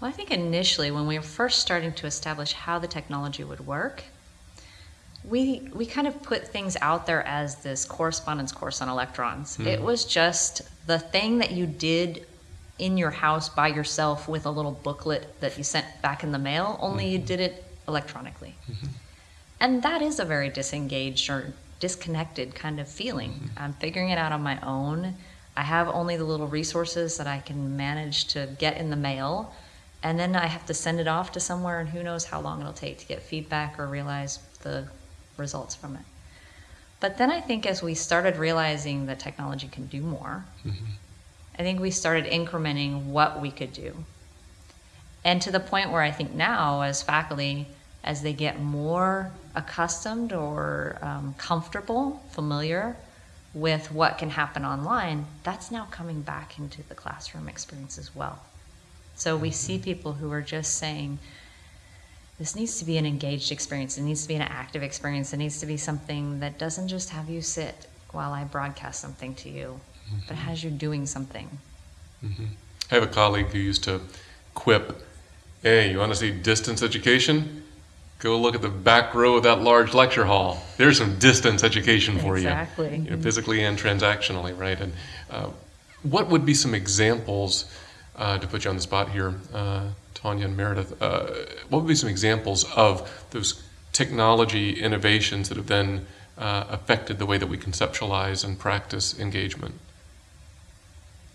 Well, 0.00 0.08
I 0.08 0.12
think 0.12 0.32
initially, 0.32 0.90
when 0.90 1.06
we 1.06 1.16
were 1.16 1.22
first 1.22 1.60
starting 1.60 1.92
to 1.92 2.08
establish 2.08 2.54
how 2.54 2.80
the 2.80 2.88
technology 2.88 3.44
would 3.44 3.64
work, 3.64 4.02
we 5.22 5.68
we 5.72 5.86
kind 5.86 6.08
of 6.08 6.20
put 6.20 6.48
things 6.48 6.76
out 6.80 7.06
there 7.06 7.22
as 7.24 7.62
this 7.62 7.84
correspondence 7.84 8.50
course 8.50 8.82
on 8.82 8.88
electrons. 8.88 9.60
It 9.60 9.80
was 9.80 10.04
just 10.04 10.62
the 10.88 10.98
thing 10.98 11.38
that 11.38 11.52
you 11.52 11.66
did 11.66 12.26
in 12.80 12.96
your 12.96 13.10
house 13.10 13.48
by 13.48 13.68
yourself 13.68 14.26
with 14.26 14.44
a 14.44 14.50
little 14.50 14.72
booklet 14.72 15.40
that 15.40 15.56
you 15.56 15.62
sent 15.62 15.86
back 16.02 16.24
in 16.24 16.32
the 16.32 16.38
mail, 16.38 16.78
only 16.80 17.06
you 17.08 17.18
did 17.18 17.38
it 17.38 17.67
electronically. 17.88 18.54
Mm-hmm. 18.70 18.86
And 19.60 19.82
that 19.82 20.02
is 20.02 20.20
a 20.20 20.24
very 20.24 20.50
disengaged 20.50 21.28
or 21.28 21.52
disconnected 21.80 22.54
kind 22.54 22.78
of 22.78 22.86
feeling. 22.88 23.32
Mm-hmm. 23.32 23.62
I'm 23.62 23.72
figuring 23.72 24.10
it 24.10 24.18
out 24.18 24.30
on 24.30 24.42
my 24.42 24.60
own. 24.60 25.14
I 25.56 25.62
have 25.62 25.88
only 25.88 26.16
the 26.16 26.24
little 26.24 26.46
resources 26.46 27.16
that 27.16 27.26
I 27.26 27.40
can 27.40 27.76
manage 27.76 28.26
to 28.26 28.48
get 28.58 28.76
in 28.76 28.90
the 28.90 28.96
mail. 28.96 29.52
And 30.02 30.18
then 30.18 30.36
I 30.36 30.46
have 30.46 30.64
to 30.66 30.74
send 30.74 31.00
it 31.00 31.08
off 31.08 31.32
to 31.32 31.40
somewhere, 31.40 31.80
and 31.80 31.88
who 31.88 32.04
knows 32.04 32.24
how 32.24 32.40
long 32.40 32.60
it'll 32.60 32.72
take 32.72 32.98
to 32.98 33.06
get 33.06 33.20
feedback 33.20 33.80
or 33.80 33.88
realize 33.88 34.38
the 34.62 34.86
results 35.36 35.74
from 35.74 35.96
it. 35.96 36.02
But 37.00 37.18
then 37.18 37.30
I 37.30 37.40
think 37.40 37.66
as 37.66 37.82
we 37.82 37.94
started 37.94 38.36
realizing 38.36 39.06
that 39.06 39.18
technology 39.18 39.68
can 39.68 39.86
do 39.86 40.00
more, 40.00 40.44
mm-hmm. 40.64 40.84
I 41.58 41.62
think 41.62 41.80
we 41.80 41.90
started 41.90 42.26
incrementing 42.26 43.06
what 43.06 43.40
we 43.42 43.50
could 43.50 43.72
do. 43.72 44.04
And 45.24 45.42
to 45.42 45.50
the 45.50 45.60
point 45.60 45.90
where 45.90 46.02
I 46.02 46.12
think 46.12 46.32
now, 46.32 46.82
as 46.82 47.02
faculty, 47.02 47.66
as 48.04 48.22
they 48.22 48.32
get 48.32 48.60
more 48.60 49.30
accustomed 49.54 50.32
or 50.32 50.98
um, 51.02 51.34
comfortable, 51.38 52.22
familiar 52.30 52.96
with 53.54 53.90
what 53.90 54.18
can 54.18 54.30
happen 54.30 54.64
online, 54.64 55.26
that's 55.42 55.70
now 55.70 55.86
coming 55.90 56.22
back 56.22 56.58
into 56.58 56.82
the 56.88 56.94
classroom 56.94 57.48
experience 57.48 57.98
as 57.98 58.14
well. 58.14 58.40
So 59.16 59.36
we 59.36 59.50
see 59.50 59.74
mm-hmm. 59.74 59.84
people 59.84 60.12
who 60.14 60.30
are 60.30 60.42
just 60.42 60.76
saying, 60.76 61.18
this 62.38 62.54
needs 62.54 62.78
to 62.78 62.84
be 62.84 62.96
an 62.98 63.06
engaged 63.06 63.50
experience. 63.50 63.98
It 63.98 64.02
needs 64.02 64.22
to 64.22 64.28
be 64.28 64.36
an 64.36 64.42
active 64.42 64.82
experience. 64.82 65.32
It 65.32 65.38
needs 65.38 65.58
to 65.58 65.66
be 65.66 65.76
something 65.76 66.38
that 66.38 66.56
doesn't 66.56 66.86
just 66.86 67.10
have 67.10 67.28
you 67.28 67.42
sit 67.42 67.88
while 68.12 68.32
I 68.32 68.44
broadcast 68.44 69.00
something 69.00 69.34
to 69.36 69.48
you, 69.48 69.80
but 70.28 70.36
mm-hmm. 70.36 70.46
has 70.46 70.62
you 70.62 70.70
doing 70.70 71.04
something. 71.04 71.50
Mm-hmm. 72.24 72.44
I 72.90 72.94
have 72.94 73.02
a 73.02 73.08
colleague 73.08 73.46
who 73.46 73.58
used 73.58 73.82
to 73.84 74.00
quip, 74.54 75.04
"Hey, 75.62 75.90
you 75.90 75.98
want 75.98 76.12
to 76.12 76.16
see 76.16 76.30
distance 76.30 76.82
education? 76.82 77.64
Go 78.18 78.38
look 78.38 78.56
at 78.56 78.62
the 78.62 78.68
back 78.68 79.14
row 79.14 79.36
of 79.36 79.44
that 79.44 79.62
large 79.62 79.94
lecture 79.94 80.24
hall. 80.24 80.60
There's 80.76 80.98
some 80.98 81.18
distance 81.18 81.62
education 81.62 82.18
for 82.18 82.36
Exactly. 82.36 82.96
you, 82.96 83.02
you 83.04 83.10
know, 83.10 83.18
physically 83.18 83.62
and 83.62 83.78
transactionally, 83.78 84.58
right?" 84.58 84.80
And 84.80 84.92
uh, 85.30 85.50
what 86.02 86.28
would 86.28 86.44
be 86.44 86.54
some 86.54 86.74
examples 86.74 87.64
uh, 88.16 88.38
to 88.38 88.46
put 88.46 88.64
you 88.64 88.70
on 88.70 88.76
the 88.76 88.82
spot 88.82 89.10
here, 89.10 89.34
uh, 89.54 89.88
Tanya 90.14 90.46
and 90.46 90.56
Meredith? 90.56 91.00
Uh, 91.00 91.26
what 91.68 91.82
would 91.82 91.88
be 91.88 91.94
some 91.94 92.08
examples 92.08 92.64
of 92.74 93.26
those 93.30 93.62
technology 93.92 94.80
innovations 94.80 95.48
that 95.48 95.56
have 95.56 95.66
then 95.68 96.06
uh, 96.36 96.64
affected 96.70 97.18
the 97.18 97.26
way 97.26 97.38
that 97.38 97.48
we 97.48 97.56
conceptualize 97.56 98.44
and 98.44 98.58
practice 98.58 99.18
engagement? 99.18 99.74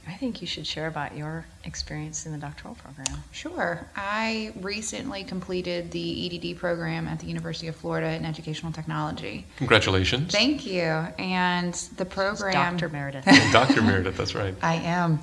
I 0.07 0.13
think 0.13 0.41
you 0.41 0.47
should 0.47 0.67
share 0.67 0.87
about 0.87 1.15
your 1.15 1.45
experience 1.63 2.25
in 2.25 2.33
the 2.33 2.37
doctoral 2.37 2.75
program. 2.75 3.23
Sure. 3.31 3.87
I 3.95 4.53
recently 4.59 5.23
completed 5.23 5.91
the 5.91 6.25
EDD 6.25 6.57
program 6.57 7.07
at 7.07 7.19
the 7.19 7.27
University 7.27 7.67
of 7.67 7.75
Florida 7.75 8.11
in 8.13 8.25
educational 8.25 8.71
technology. 8.71 9.45
Congratulations. 9.57 10.31
Thank 10.31 10.65
you. 10.65 10.83
And 10.83 11.73
the 11.97 12.05
program. 12.05 12.77
Dr. 12.77 12.89
Meredith. 12.89 13.25
Dr. 13.53 13.81
Meredith, 13.81 14.17
that's 14.17 14.35
right. 14.35 14.55
I 14.61 14.75
am. 14.75 15.19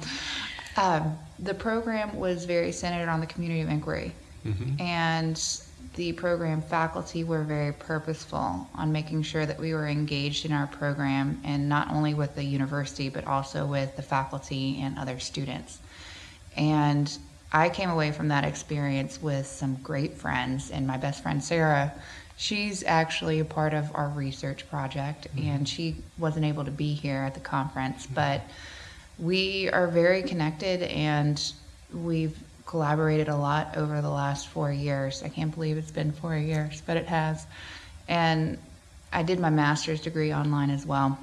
Um, 0.77 1.19
the 1.39 1.55
program 1.55 2.17
was 2.17 2.45
very 2.45 2.73
centered 2.73 3.09
on 3.09 3.21
the 3.21 3.27
community 3.27 3.61
of 3.61 3.69
inquiry. 3.69 4.15
And 4.79 5.37
the 5.95 6.13
program 6.13 6.63
faculty 6.63 7.25
were 7.25 7.43
very 7.43 7.73
purposeful 7.73 8.69
on 8.75 8.93
making 8.93 9.23
sure 9.23 9.45
that 9.45 9.59
we 9.59 9.75
were 9.75 9.87
engaged 9.87 10.45
in 10.45 10.53
our 10.53 10.67
program 10.67 11.41
and 11.45 11.69
not 11.69 11.91
only 11.91 12.15
with 12.15 12.35
the 12.35 12.45
university 12.45 13.09
but 13.09 13.27
also 13.27 13.67
with 13.67 13.97
the 13.97 14.03
faculty 14.03 14.81
and 14.81 14.99
other 14.99 15.19
students. 15.19 15.79
And 16.57 17.17
I 17.53 17.69
came 17.69 17.91
away 17.91 18.13
from 18.13 18.29
that 18.29 18.45
experience 18.45 19.21
with 19.21 19.47
some 19.47 19.77
great 19.83 20.15
friends, 20.15 20.71
and 20.71 20.87
my 20.87 20.97
best 20.97 21.23
friend 21.23 21.43
Sarah, 21.43 21.93
she's 22.37 22.85
actually 22.85 23.41
a 23.41 23.45
part 23.45 23.75
of 23.75 23.91
our 23.95 24.09
research 24.09 24.69
project, 24.71 25.27
mm-hmm. 25.35 25.49
and 25.49 25.69
she 25.69 25.97
wasn't 26.19 26.45
able 26.45 26.65
to 26.65 26.71
be 26.71 26.95
here 26.95 27.19
at 27.19 27.35
the 27.35 27.41
conference, 27.41 28.07
but 28.07 28.43
we 29.19 29.69
are 29.71 29.89
very 29.89 30.23
connected 30.23 30.83
and 30.83 31.53
we've 31.93 32.39
collaborated 32.71 33.27
a 33.27 33.37
lot 33.37 33.77
over 33.77 34.01
the 34.01 34.09
last 34.09 34.47
four 34.47 34.71
years. 34.71 35.25
I 35.25 35.29
can't 35.29 35.53
believe 35.53 35.77
it's 35.77 35.91
been 35.91 36.13
four 36.13 36.37
years, 36.37 36.81
but 36.87 36.97
it 36.97 37.07
has. 37.07 37.45
And 38.07 38.59
I 39.13 39.25
did 39.25 39.41
my 39.41 39.51
master's 39.51 40.01
degree 40.01 40.33
online 40.33 40.71
as 40.71 40.87
well. 40.87 41.19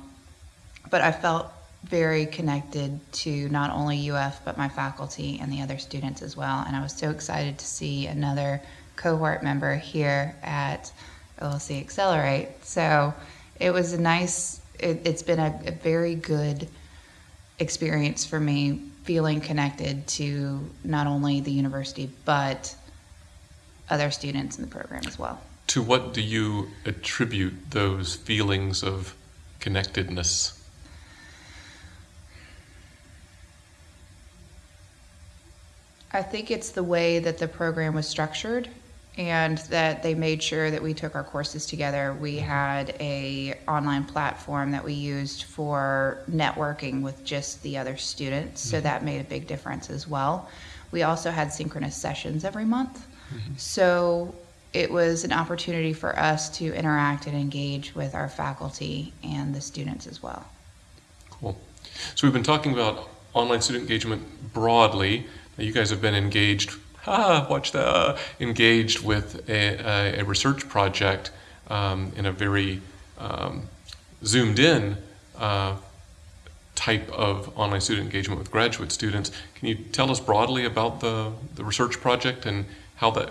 But 0.92 1.00
I 1.00 1.14
felt 1.14 1.50
very 1.86 2.26
connected 2.26 3.00
to 3.14 3.48
not 3.48 3.72
only 3.72 4.12
UF, 4.12 4.44
but 4.44 4.58
my 4.58 4.68
faculty 4.68 5.40
and 5.42 5.50
the 5.50 5.62
other 5.62 5.78
students 5.78 6.22
as 6.22 6.36
well. 6.36 6.66
And 6.68 6.76
I 6.76 6.82
was 6.82 6.92
so 6.92 7.12
excited 7.12 7.58
to 7.60 7.66
see 7.66 8.08
another 8.08 8.62
cohort 8.98 9.42
member 9.42 9.78
here 9.78 10.36
at 10.44 10.92
OLC 11.40 11.80
Accelerate. 11.80 12.50
So 12.66 13.14
it 13.58 13.72
was 13.72 13.94
a 13.94 14.02
nice, 14.02 14.60
it, 14.80 15.00
it's 15.06 15.24
been 15.24 15.40
a, 15.40 15.58
a 15.66 15.72
very 15.72 16.16
good 16.16 16.68
experience 17.58 18.26
for 18.26 18.38
me 18.38 18.82
feeling 19.08 19.40
connected 19.40 20.06
to 20.06 20.60
not 20.84 21.08
only 21.08 21.40
the 21.40 21.50
university 21.50 22.10
but 22.26 22.76
other 23.90 24.12
students 24.12 24.58
in 24.58 24.66
the 24.66 24.70
program 24.70 25.02
as 25.08 25.18
well. 25.18 25.40
To 25.68 25.82
what 25.82 26.14
do 26.14 26.22
you 26.22 26.68
attribute 26.84 27.72
those 27.72 28.16
feelings 28.16 28.84
of 28.84 29.16
connectedness? 29.62 30.62
I 36.12 36.22
think 36.22 36.52
it's 36.52 36.72
the 36.72 36.84
way 36.84 37.20
that 37.20 37.38
the 37.38 37.48
program 37.48 37.96
was 37.96 38.08
structured 38.10 38.68
and 39.18 39.58
that 39.70 40.04
they 40.04 40.14
made 40.14 40.42
sure 40.42 40.70
that 40.70 40.82
we 40.82 40.94
took 40.94 41.16
our 41.16 41.24
courses 41.24 41.66
together. 41.66 42.16
We 42.20 42.36
mm-hmm. 42.36 42.46
had 42.46 42.96
a 43.00 43.56
online 43.68 44.06
platform 44.06 44.72
that 44.72 44.84
we 44.84 44.94
used 44.94 45.44
for 45.44 46.24
networking 46.30 47.02
with 47.02 47.24
just 47.24 47.62
the 47.64 47.78
other 47.78 47.98
students, 47.98 48.62
so 48.62 48.78
mm-hmm. 48.78 48.84
that 48.84 49.04
made 49.04 49.20
a 49.20 49.24
big 49.24 49.48
difference 49.48 49.90
as 49.90 50.08
well. 50.08 50.50
We 50.92 51.04
also 51.04 51.32
had 51.32 51.52
synchronous 51.52 51.96
sessions 51.96 52.46
every 52.46 52.66
month. 52.66 53.06
Mm-hmm. 53.34 53.54
So 53.58 54.34
it 54.74 54.92
was 54.92 55.24
an 55.24 55.34
opportunity 55.34 55.94
for 55.94 56.18
us 56.18 56.50
to 56.58 56.74
interact 56.74 57.26
and 57.26 57.36
engage 57.36 57.96
with 57.96 58.14
our 58.14 58.30
faculty 58.30 59.14
and 59.24 59.54
the 59.54 59.62
students 59.62 60.08
as 60.08 60.22
well. 60.22 60.46
Cool. 61.32 61.58
So 62.16 62.28
we've 62.28 62.34
been 62.34 62.44
talking 62.44 62.74
about 62.74 63.10
online 63.34 63.62
student 63.62 63.84
engagement 63.84 64.54
broadly. 64.54 65.26
Now 65.58 65.64
you 65.64 65.74
guys 65.74 65.90
have 65.90 66.02
been 66.02 66.16
engaged. 66.16 66.78
Ah, 67.08 67.48
watch 67.50 67.72
that. 67.72 68.18
engaged 68.40 69.04
with 69.04 69.50
a, 69.50 69.78
a, 69.80 70.20
a 70.20 70.24
research 70.26 70.68
project 70.68 71.32
um, 71.70 72.12
in 72.16 72.26
a 72.26 72.32
very 72.32 72.82
um, 73.18 73.64
zoomed 74.24 74.60
in 74.60 74.98
uh, 75.38 75.76
type 76.76 77.10
of 77.12 77.58
online 77.58 77.82
student 77.82 78.06
engagement 78.06 78.40
with 78.40 78.52
graduate 78.52 78.92
students. 78.92 79.32
Can 79.56 79.68
you 79.68 79.76
tell 79.76 80.12
us 80.12 80.20
broadly 80.20 80.66
about 80.66 81.00
the, 81.00 81.32
the 81.56 81.64
research 81.64 82.00
project 82.00 82.46
and 82.46 82.66
how 82.98 83.12
that, 83.12 83.30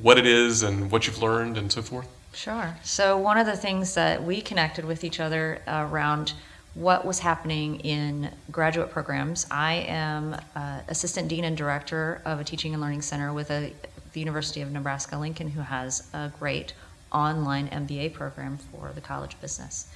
what 0.00 0.18
it 0.18 0.26
is 0.26 0.62
and 0.62 0.90
what 0.90 1.06
you've 1.06 1.22
learned 1.22 1.56
and 1.56 1.70
so 1.72 1.82
forth? 1.82 2.08
Sure. 2.34 2.76
So, 2.82 3.18
one 3.18 3.36
of 3.36 3.46
the 3.46 3.56
things 3.56 3.94
that 3.94 4.22
we 4.22 4.40
connected 4.40 4.84
with 4.84 5.04
each 5.04 5.20
other 5.20 5.60
around 5.68 6.32
what 6.74 7.04
was 7.04 7.18
happening 7.18 7.80
in 7.80 8.30
graduate 8.50 8.90
programs, 8.90 9.46
I 9.50 9.84
am 9.88 10.36
uh, 10.56 10.80
assistant 10.88 11.28
dean 11.28 11.44
and 11.44 11.56
director 11.56 12.22
of 12.24 12.40
a 12.40 12.44
teaching 12.44 12.72
and 12.72 12.80
learning 12.80 13.02
center 13.02 13.32
with 13.32 13.50
a, 13.50 13.72
the 14.14 14.20
University 14.20 14.62
of 14.62 14.72
Nebraska 14.72 15.18
Lincoln, 15.18 15.48
who 15.48 15.60
has 15.60 16.08
a 16.14 16.32
great 16.38 16.72
online 17.12 17.68
MBA 17.68 18.14
program 18.14 18.56
for 18.56 18.90
the 18.94 19.00
College 19.02 19.38
Business. 19.40 19.88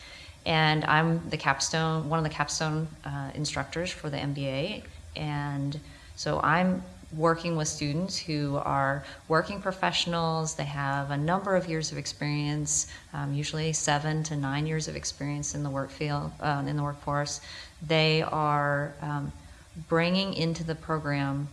And 0.44 0.84
I'm 0.84 1.28
the 1.30 1.36
capstone, 1.36 2.08
one 2.08 2.18
of 2.18 2.24
the 2.24 2.30
capstone 2.30 2.88
uh, 3.04 3.30
instructors 3.34 3.90
for 3.90 4.10
the 4.10 4.18
MBA. 4.18 4.84
And 5.16 5.80
so 6.14 6.40
I'm 6.40 6.82
working 7.12 7.56
with 7.56 7.68
students 7.68 8.18
who 8.18 8.56
are 8.56 9.04
working 9.28 9.60
professionals. 9.60 10.54
They 10.54 10.64
have 10.64 11.10
a 11.10 11.16
number 11.16 11.54
of 11.54 11.68
years 11.68 11.92
of 11.92 11.98
experience, 11.98 12.88
um, 13.12 13.32
usually 13.32 13.72
seven 13.72 14.22
to 14.24 14.36
nine 14.36 14.66
years 14.66 14.88
of 14.88 14.96
experience 14.96 15.54
in 15.54 15.62
the 15.62 15.70
work 15.70 15.90
field, 15.90 16.32
uh, 16.40 16.64
in 16.66 16.76
the 16.76 16.82
workforce. 16.82 17.40
They 17.86 18.22
are 18.22 18.92
um, 19.00 19.32
bringing 19.88 20.34
into 20.34 20.64
the 20.64 20.74
program 20.74 21.48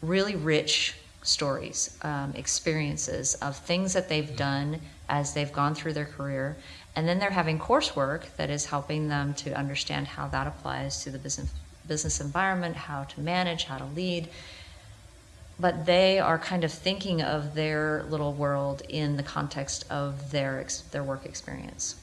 really 0.00 0.36
rich 0.36 0.94
stories, 1.22 1.98
um, 2.02 2.32
experiences 2.34 3.34
of 3.36 3.56
things 3.56 3.92
that 3.92 4.08
they've 4.08 4.36
done 4.36 4.80
as 5.08 5.34
they've 5.34 5.52
gone 5.52 5.74
through 5.74 5.92
their 5.92 6.06
career. 6.06 6.56
And 6.96 7.06
then 7.06 7.18
they're 7.18 7.30
having 7.30 7.58
coursework 7.58 8.34
that 8.36 8.50
is 8.50 8.66
helping 8.66 9.08
them 9.08 9.34
to 9.34 9.52
understand 9.52 10.06
how 10.06 10.28
that 10.28 10.46
applies 10.46 11.04
to 11.04 11.10
the 11.10 11.18
business 11.18 11.52
business 11.88 12.20
environment, 12.20 12.76
how 12.76 13.04
to 13.04 13.20
manage, 13.20 13.64
how 13.64 13.78
to 13.78 13.84
lead. 13.84 14.28
But 15.58 15.86
they 15.86 16.20
are 16.20 16.38
kind 16.38 16.62
of 16.62 16.72
thinking 16.72 17.20
of 17.20 17.54
their 17.54 18.04
little 18.04 18.32
world 18.32 18.82
in 18.88 19.16
the 19.16 19.22
context 19.24 19.84
of 19.90 20.30
their 20.30 20.64
their 20.92 21.02
work 21.02 21.24
experience. 21.26 21.96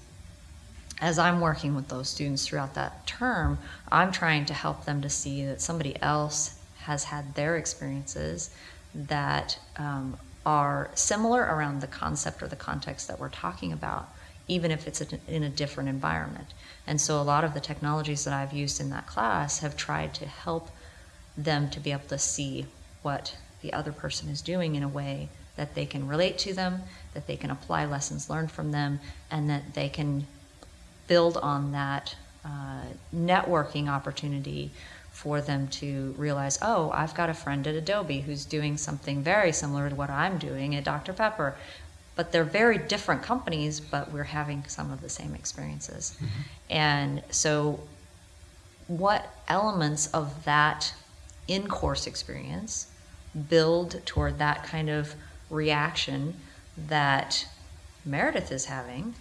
as 1.02 1.20
I'm 1.20 1.42
working 1.42 1.76
with 1.76 1.90
those 1.90 2.10
students 2.10 2.48
throughout 2.48 2.74
that 2.76 3.06
term, 3.06 3.58
I'm 3.92 4.12
trying 4.12 4.46
to 4.46 4.54
help 4.54 4.86
them 4.86 5.02
to 5.02 5.10
see 5.10 5.46
that 5.46 5.62
somebody 5.62 6.02
else 6.02 6.58
has 6.80 7.06
had 7.06 7.36
their 7.36 7.58
experiences 7.58 8.50
that 8.94 9.60
um, 9.78 10.18
are 10.46 10.90
similar 10.94 11.42
around 11.42 11.82
the 11.82 11.88
concept 11.88 12.42
or 12.42 12.48
the 12.48 12.56
context 12.56 13.08
that 13.08 13.20
we're 13.20 13.30
talking 13.30 13.74
about, 13.74 14.10
even 14.48 14.72
if 14.72 14.88
it's 14.88 15.02
in 15.02 15.44
a 15.44 15.50
different 15.50 15.90
environment. 15.90 16.48
And 16.88 17.02
so 17.02 17.20
a 17.20 17.24
lot 17.24 17.44
of 17.44 17.54
the 17.54 17.60
technologies 17.60 18.26
that 18.26 18.34
I've 18.34 18.54
used 18.54 18.80
in 18.80 18.90
that 18.92 19.08
class 19.08 19.60
have 19.60 19.76
tried 19.76 20.14
to 20.16 20.26
help 20.26 20.70
them 21.38 21.70
to 21.72 21.80
be 21.80 21.92
able 21.92 22.08
to 22.08 22.18
see 22.18 22.66
what 23.02 23.36
the 23.62 23.74
other 23.74 23.92
person 23.92 24.30
is 24.30 24.42
doing 24.42 24.76
in 24.76 24.84
a 24.84 24.88
way 24.88 25.30
that 25.56 25.74
they 25.74 25.86
can 25.86 26.08
relate 26.08 26.38
to 26.40 26.54
them, 26.54 26.84
that 27.14 27.28
they 27.28 27.38
can 27.38 27.50
apply 27.50 27.86
lessons 27.86 28.30
learned 28.30 28.52
from 28.52 28.72
them, 28.72 29.00
and 29.32 29.50
that 29.50 29.74
they 29.74 29.90
can 29.90 30.28
build 31.08 31.38
on 31.38 31.72
that 31.72 32.16
uh, 32.44 32.82
networking 33.16 33.88
opportunity 33.88 34.72
for 35.12 35.40
them 35.40 35.68
to 35.70 36.14
realize, 36.18 36.60
oh, 36.62 36.92
I've 36.94 37.16
got 37.16 37.30
a 37.30 37.34
friend 37.34 37.66
at 37.68 37.74
Adobe 37.74 38.20
who's 38.20 38.44
doing 38.44 38.76
something 38.76 39.24
very 39.24 39.54
similar 39.54 39.90
to 39.90 39.96
what 39.96 40.10
I'm 40.10 40.38
doing 40.38 40.76
at 40.76 40.84
Dr. 40.84 41.14
Pepper. 41.14 41.56
But 42.16 42.32
they're 42.32 42.44
very 42.44 42.78
different 42.78 43.24
companies, 43.24 43.80
but 43.80 44.12
we're 44.12 44.24
having 44.24 44.64
some 44.68 44.92
of 44.92 45.02
the 45.02 45.10
same 45.10 45.36
experiences. 45.36 46.16
Mm-hmm. 46.16 46.42
And 46.70 47.24
so, 47.30 47.82
what 48.88 49.34
elements 49.48 50.08
of 50.08 50.46
that 50.46 50.94
in 51.48 51.68
course 51.68 52.08
experience 52.08 52.88
build 53.50 54.02
toward 54.06 54.38
that 54.40 54.64
kind 54.64 54.90
of 54.90 55.16
reaction 55.50 56.36
that 56.78 57.48
Meredith 58.06 58.52
is 58.52 58.66
having 58.66 59.16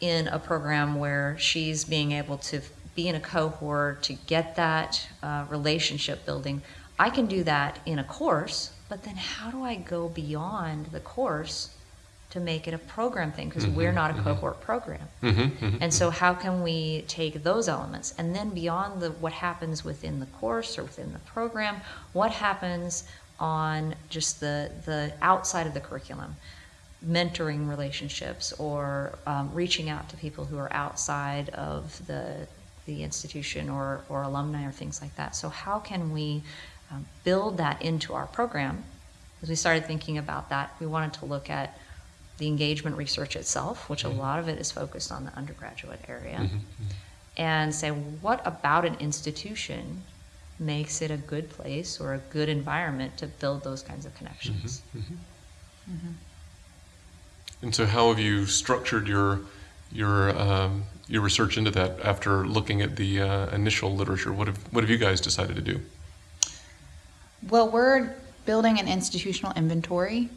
in 0.00 0.28
a 0.28 0.38
program 0.38 0.94
where 0.94 1.36
she's 1.38 1.84
being 1.84 2.12
able 2.12 2.38
to 2.38 2.60
be 2.94 3.08
in 3.08 3.14
a 3.14 3.20
cohort 3.20 4.02
to 4.02 4.14
get 4.14 4.56
that 4.56 5.06
uh, 5.22 5.44
relationship 5.48 6.24
building. 6.24 6.62
I 6.98 7.10
can 7.10 7.26
do 7.26 7.44
that 7.44 7.78
in 7.86 7.98
a 7.98 8.04
course, 8.04 8.72
but 8.90 9.04
then 9.04 9.16
how 9.16 9.50
do 9.50 9.62
I 9.62 9.76
go 9.76 10.08
beyond 10.08 10.86
the 10.86 11.00
course 11.00 11.74
to 12.30 12.40
make 12.40 12.68
it 12.68 12.74
a 12.74 12.78
program 12.78 13.32
thing? 13.32 13.48
Because 13.48 13.64
mm-hmm, 13.64 13.76
we're 13.76 13.92
not 13.92 14.10
a 14.10 14.14
mm-hmm. 14.14 14.24
cohort 14.24 14.60
program. 14.60 15.08
Mm-hmm, 15.22 15.64
mm-hmm, 15.64 15.76
and 15.80 15.94
so, 15.94 16.10
how 16.10 16.34
can 16.34 16.62
we 16.62 17.04
take 17.08 17.42
those 17.42 17.68
elements 17.68 18.12
and 18.18 18.34
then 18.34 18.50
beyond 18.50 19.00
the 19.00 19.12
what 19.12 19.32
happens 19.32 19.84
within 19.84 20.20
the 20.20 20.26
course 20.26 20.76
or 20.76 20.82
within 20.82 21.12
the 21.12 21.20
program, 21.20 21.76
what 22.12 22.32
happens 22.32 23.04
on 23.38 23.94
just 24.10 24.40
the 24.40 24.70
the 24.84 25.12
outside 25.22 25.66
of 25.66 25.72
the 25.72 25.80
curriculum? 25.80 26.36
mentoring 27.02 27.66
relationships 27.66 28.52
or 28.58 29.18
um, 29.26 29.50
reaching 29.54 29.88
out 29.88 30.06
to 30.10 30.18
people 30.18 30.44
who 30.44 30.58
are 30.58 30.70
outside 30.70 31.48
of 31.48 32.06
the 32.06 32.46
the 32.90 33.02
institution 33.02 33.68
or, 33.68 34.00
or 34.08 34.22
alumni 34.22 34.66
or 34.66 34.72
things 34.72 35.00
like 35.00 35.14
that. 35.16 35.36
So 35.36 35.48
how 35.48 35.78
can 35.78 36.12
we 36.12 36.42
um, 36.90 37.06
build 37.24 37.56
that 37.58 37.80
into 37.82 38.14
our 38.14 38.26
program? 38.26 38.84
As 39.42 39.48
we 39.48 39.54
started 39.54 39.86
thinking 39.86 40.18
about 40.18 40.50
that, 40.50 40.74
we 40.80 40.86
wanted 40.86 41.14
to 41.14 41.24
look 41.24 41.48
at 41.48 41.78
the 42.38 42.46
engagement 42.46 42.96
research 42.96 43.36
itself, 43.36 43.88
which 43.88 44.04
mm-hmm. 44.04 44.18
a 44.18 44.22
lot 44.22 44.38
of 44.38 44.48
it 44.48 44.58
is 44.58 44.70
focused 44.70 45.12
on 45.12 45.24
the 45.24 45.34
undergraduate 45.36 46.00
area, 46.08 46.38
mm-hmm. 46.38 46.56
mm-hmm. 46.56 46.84
and 47.36 47.74
say 47.74 47.90
what 47.90 48.44
about 48.46 48.84
an 48.84 48.96
institution 49.00 50.02
makes 50.58 51.00
it 51.00 51.10
a 51.10 51.16
good 51.16 51.48
place 51.48 52.00
or 52.00 52.14
a 52.14 52.18
good 52.18 52.48
environment 52.48 53.16
to 53.16 53.26
build 53.26 53.64
those 53.64 53.82
kinds 53.82 54.04
of 54.04 54.14
connections. 54.14 54.82
Mm-hmm. 54.88 54.98
mm-hmm. 54.98 55.94
mm-hmm. 55.94 56.12
And 57.62 57.74
so, 57.74 57.84
how 57.84 58.08
have 58.08 58.18
you 58.18 58.46
structured 58.46 59.06
your 59.06 59.40
your 59.92 60.38
um, 60.38 60.84
your 61.08 61.20
research 61.20 61.58
into 61.58 61.70
that 61.72 62.00
after 62.00 62.46
looking 62.46 62.80
at 62.80 62.96
the 62.96 63.20
uh, 63.20 63.54
initial 63.54 63.94
literature? 63.94 64.32
What 64.32 64.46
have 64.46 64.56
what 64.72 64.82
have 64.82 64.90
you 64.90 64.96
guys 64.96 65.20
decided 65.20 65.56
to 65.56 65.62
do? 65.62 65.80
Well, 67.48 67.70
we're 67.70 68.14
building 68.44 68.78
an 68.78 68.88
institutional 68.88 69.52
inventory, 69.54 70.28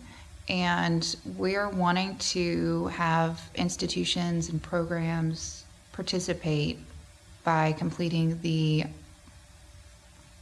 and 0.47 1.15
we're 1.37 1.69
wanting 1.69 2.17
to 2.17 2.87
have 2.87 3.41
institutions 3.55 4.49
and 4.49 4.61
programs 4.61 5.65
participate 5.91 6.79
by 7.43 7.73
completing 7.73 8.39
the 8.41 8.85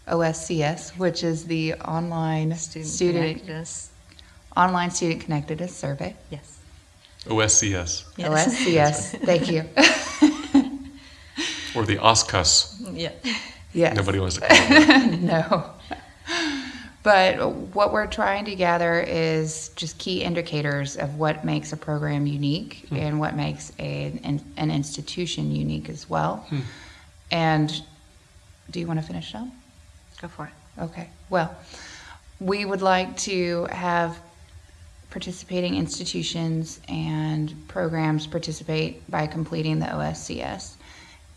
OSCS, 0.07 0.97
which 0.97 1.23
is 1.23 1.45
the 1.45 1.73
online 1.75 2.55
student, 2.55 2.89
student 3.39 3.89
online 4.55 4.91
student 4.91 5.21
connectedness 5.21 5.75
survey. 5.75 6.15
Yes. 6.29 6.59
OSCS. 7.25 8.05
Yes. 8.17 8.55
OSCS. 8.55 9.25
Thank 9.25 9.49
you. 9.49 9.61
or 11.75 11.85
the 11.85 11.97
OSCUS. 11.97 12.81
Yeah. 12.93 13.11
Yes. 13.73 13.95
Nobody 13.95 14.19
wants 14.19 14.35
to 14.35 14.41
call 14.41 14.57
it 14.59 15.19
no. 15.21 15.65
But 17.03 17.51
what 17.73 17.91
we're 17.91 18.07
trying 18.07 18.45
to 18.45 18.55
gather 18.55 19.01
is 19.01 19.69
just 19.75 19.97
key 19.97 20.23
indicators 20.23 20.97
of 20.97 21.15
what 21.15 21.43
makes 21.43 21.73
a 21.73 21.77
program 21.77 22.27
unique 22.27 22.85
hmm. 22.89 22.95
and 22.95 23.19
what 23.19 23.35
makes 23.35 23.71
a, 23.79 24.19
an, 24.23 24.41
an, 24.57 24.69
institution 24.69 25.51
unique 25.51 25.89
as 25.89 26.07
well. 26.07 26.45
Hmm. 26.49 26.59
And 27.31 27.83
do 28.69 28.79
you 28.79 28.85
want 28.85 28.99
to 28.99 29.05
finish 29.05 29.33
up? 29.33 29.47
Go 30.21 30.27
for 30.27 30.45
it. 30.45 30.81
Okay. 30.81 31.09
Well, 31.29 31.55
we 32.39 32.65
would 32.65 32.83
like 32.83 33.17
to 33.17 33.67
have 33.71 34.19
participating 35.09 35.75
institutions 35.75 36.79
and 36.87 37.67
programs 37.67 38.27
participate 38.27 39.09
by 39.09 39.27
completing 39.27 39.79
the 39.79 39.87
OSCS. 39.87 40.75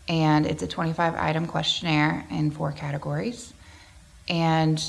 And 0.07 0.45
it's 0.45 0.61
a 0.61 0.67
25 0.67 1.15
item 1.15 1.47
questionnaire 1.47 2.25
in 2.29 2.51
four 2.51 2.71
categories. 2.71 3.53
And 4.29 4.81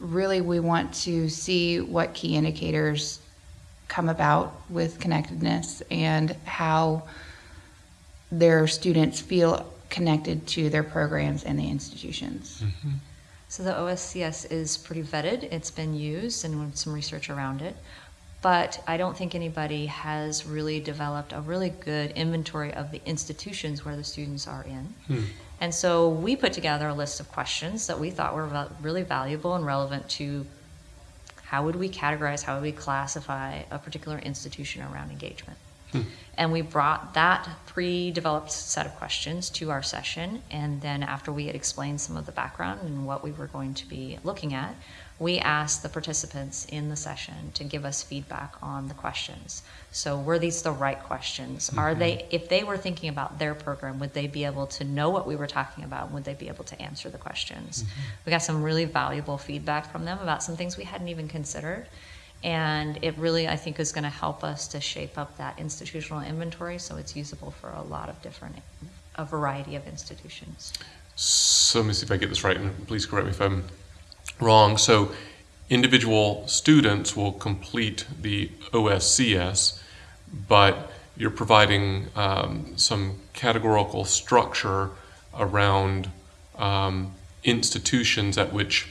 really, 0.00 0.40
we 0.40 0.60
want 0.60 0.92
to 0.94 1.28
see 1.28 1.80
what 1.80 2.14
key 2.14 2.36
indicators 2.36 3.20
come 3.88 4.08
about 4.08 4.54
with 4.68 5.00
connectedness 5.00 5.82
and 5.90 6.32
how 6.44 7.04
their 8.30 8.66
students 8.66 9.20
feel 9.20 9.72
connected 9.88 10.46
to 10.46 10.68
their 10.68 10.82
programs 10.82 11.44
and 11.44 11.58
the 11.58 11.68
institutions. 11.68 12.62
Mm-hmm. 12.62 12.96
So 13.48 13.62
the 13.62 13.72
OSCS 13.72 14.52
is 14.52 14.76
pretty 14.76 15.02
vetted. 15.02 15.44
It's 15.44 15.70
been 15.70 15.94
used 15.94 16.44
and 16.44 16.76
some 16.76 16.92
research 16.92 17.30
around 17.30 17.62
it 17.62 17.74
but 18.40 18.82
I 18.86 18.96
don't 18.96 19.16
think 19.16 19.34
anybody 19.34 19.86
has 19.86 20.46
really 20.46 20.80
developed 20.80 21.32
a 21.32 21.40
really 21.40 21.70
good 21.70 22.12
inventory 22.12 22.72
of 22.72 22.92
the 22.92 23.00
institutions 23.04 23.84
where 23.84 23.96
the 23.96 24.04
students 24.04 24.46
are 24.46 24.64
in. 24.64 24.94
Hmm. 25.06 25.24
And 25.60 25.74
so 25.74 26.08
we 26.08 26.36
put 26.36 26.52
together 26.52 26.88
a 26.88 26.94
list 26.94 27.20
of 27.20 27.30
questions 27.32 27.88
that 27.88 27.98
we 27.98 28.10
thought 28.10 28.34
were 28.34 28.68
really 28.80 29.02
valuable 29.02 29.54
and 29.54 29.66
relevant 29.66 30.08
to 30.10 30.46
how 31.42 31.64
would 31.64 31.76
we 31.76 31.88
categorize, 31.88 32.42
how 32.42 32.54
would 32.54 32.62
we 32.62 32.72
classify 32.72 33.62
a 33.70 33.78
particular 33.78 34.18
institution 34.18 34.82
around 34.82 35.10
engagement. 35.10 35.58
Hmm. 35.92 36.02
And 36.36 36.52
we 36.52 36.60
brought 36.60 37.14
that 37.14 37.48
pre 37.66 38.10
developed 38.10 38.52
set 38.52 38.84
of 38.84 38.94
questions 38.96 39.48
to 39.50 39.70
our 39.70 39.82
session. 39.82 40.42
And 40.50 40.82
then, 40.82 41.02
after 41.02 41.32
we 41.32 41.46
had 41.46 41.56
explained 41.56 42.02
some 42.02 42.18
of 42.18 42.26
the 42.26 42.32
background 42.32 42.82
and 42.82 43.06
what 43.06 43.24
we 43.24 43.32
were 43.32 43.46
going 43.46 43.72
to 43.74 43.88
be 43.88 44.18
looking 44.22 44.52
at, 44.52 44.74
we 45.20 45.38
asked 45.38 45.82
the 45.82 45.88
participants 45.88 46.64
in 46.66 46.88
the 46.88 46.96
session 46.96 47.50
to 47.54 47.64
give 47.64 47.84
us 47.84 48.02
feedback 48.02 48.54
on 48.62 48.86
the 48.86 48.94
questions. 48.94 49.62
So, 49.90 50.18
were 50.18 50.38
these 50.38 50.62
the 50.62 50.70
right 50.70 50.98
questions? 51.02 51.70
Mm-hmm. 51.70 51.78
Are 51.78 51.94
they, 51.94 52.26
if 52.30 52.48
they 52.48 52.62
were 52.62 52.76
thinking 52.76 53.08
about 53.08 53.38
their 53.38 53.54
program, 53.54 53.98
would 53.98 54.14
they 54.14 54.28
be 54.28 54.44
able 54.44 54.66
to 54.68 54.84
know 54.84 55.10
what 55.10 55.26
we 55.26 55.34
were 55.34 55.48
talking 55.48 55.82
about? 55.82 56.12
Would 56.12 56.24
they 56.24 56.34
be 56.34 56.48
able 56.48 56.64
to 56.64 56.80
answer 56.80 57.10
the 57.10 57.18
questions? 57.18 57.82
Mm-hmm. 57.82 58.00
We 58.26 58.30
got 58.30 58.42
some 58.42 58.62
really 58.62 58.84
valuable 58.84 59.38
feedback 59.38 59.90
from 59.90 60.04
them 60.04 60.18
about 60.20 60.42
some 60.42 60.56
things 60.56 60.76
we 60.76 60.84
hadn't 60.84 61.08
even 61.08 61.26
considered. 61.26 61.88
And 62.44 63.00
it 63.02 63.18
really, 63.18 63.48
I 63.48 63.56
think, 63.56 63.80
is 63.80 63.90
going 63.90 64.04
to 64.04 64.10
help 64.10 64.44
us 64.44 64.68
to 64.68 64.80
shape 64.80 65.18
up 65.18 65.36
that 65.38 65.58
institutional 65.58 66.20
inventory 66.20 66.78
so 66.78 66.96
it's 66.96 67.16
usable 67.16 67.50
for 67.50 67.70
a 67.70 67.82
lot 67.82 68.08
of 68.08 68.22
different, 68.22 68.54
a 69.16 69.24
variety 69.24 69.74
of 69.74 69.84
institutions. 69.88 70.72
So, 71.16 71.80
let 71.80 71.88
me 71.88 71.94
see 71.94 72.04
if 72.04 72.12
I 72.12 72.16
get 72.16 72.28
this 72.28 72.44
right, 72.44 72.56
and 72.56 72.86
please 72.86 73.04
correct 73.04 73.26
me 73.26 73.32
if 73.32 73.40
I'm 73.40 73.64
wrong. 74.40 74.78
So 74.78 75.12
individual 75.70 76.46
students 76.48 77.16
will 77.16 77.32
complete 77.32 78.06
the 78.20 78.48
OSCS, 78.72 79.80
but 80.48 80.90
you're 81.16 81.30
providing 81.30 82.06
um, 82.14 82.72
some 82.76 83.18
categorical 83.32 84.04
structure 84.04 84.90
around 85.36 86.10
um, 86.56 87.14
institutions 87.44 88.38
at 88.38 88.52
which, 88.52 88.88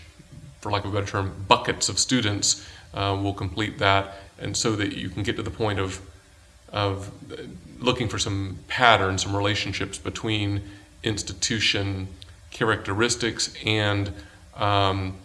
for 0.61 0.71
lack 0.71 0.83
of 0.85 0.91
a 0.91 0.93
better 0.93 1.11
term, 1.11 1.45
buckets 1.47 1.89
of 1.89 1.99
students 1.99 2.67
uh, 2.93 3.17
will 3.21 3.33
complete 3.33 3.79
that, 3.79 4.15
and 4.39 4.55
so 4.55 4.75
that 4.75 4.93
you 4.93 5.09
can 5.09 5.23
get 5.23 5.35
to 5.35 5.43
the 5.43 5.51
point 5.51 5.79
of 5.79 6.01
of 6.73 7.11
looking 7.79 8.09
for 8.09 8.19
some 8.19 8.57
patterns, 8.67 9.23
some 9.23 9.35
relationships 9.35 9.97
between 9.97 10.61
institution 11.01 12.07
characteristics 12.51 13.53
and 13.65 14.11
um, 14.55 15.15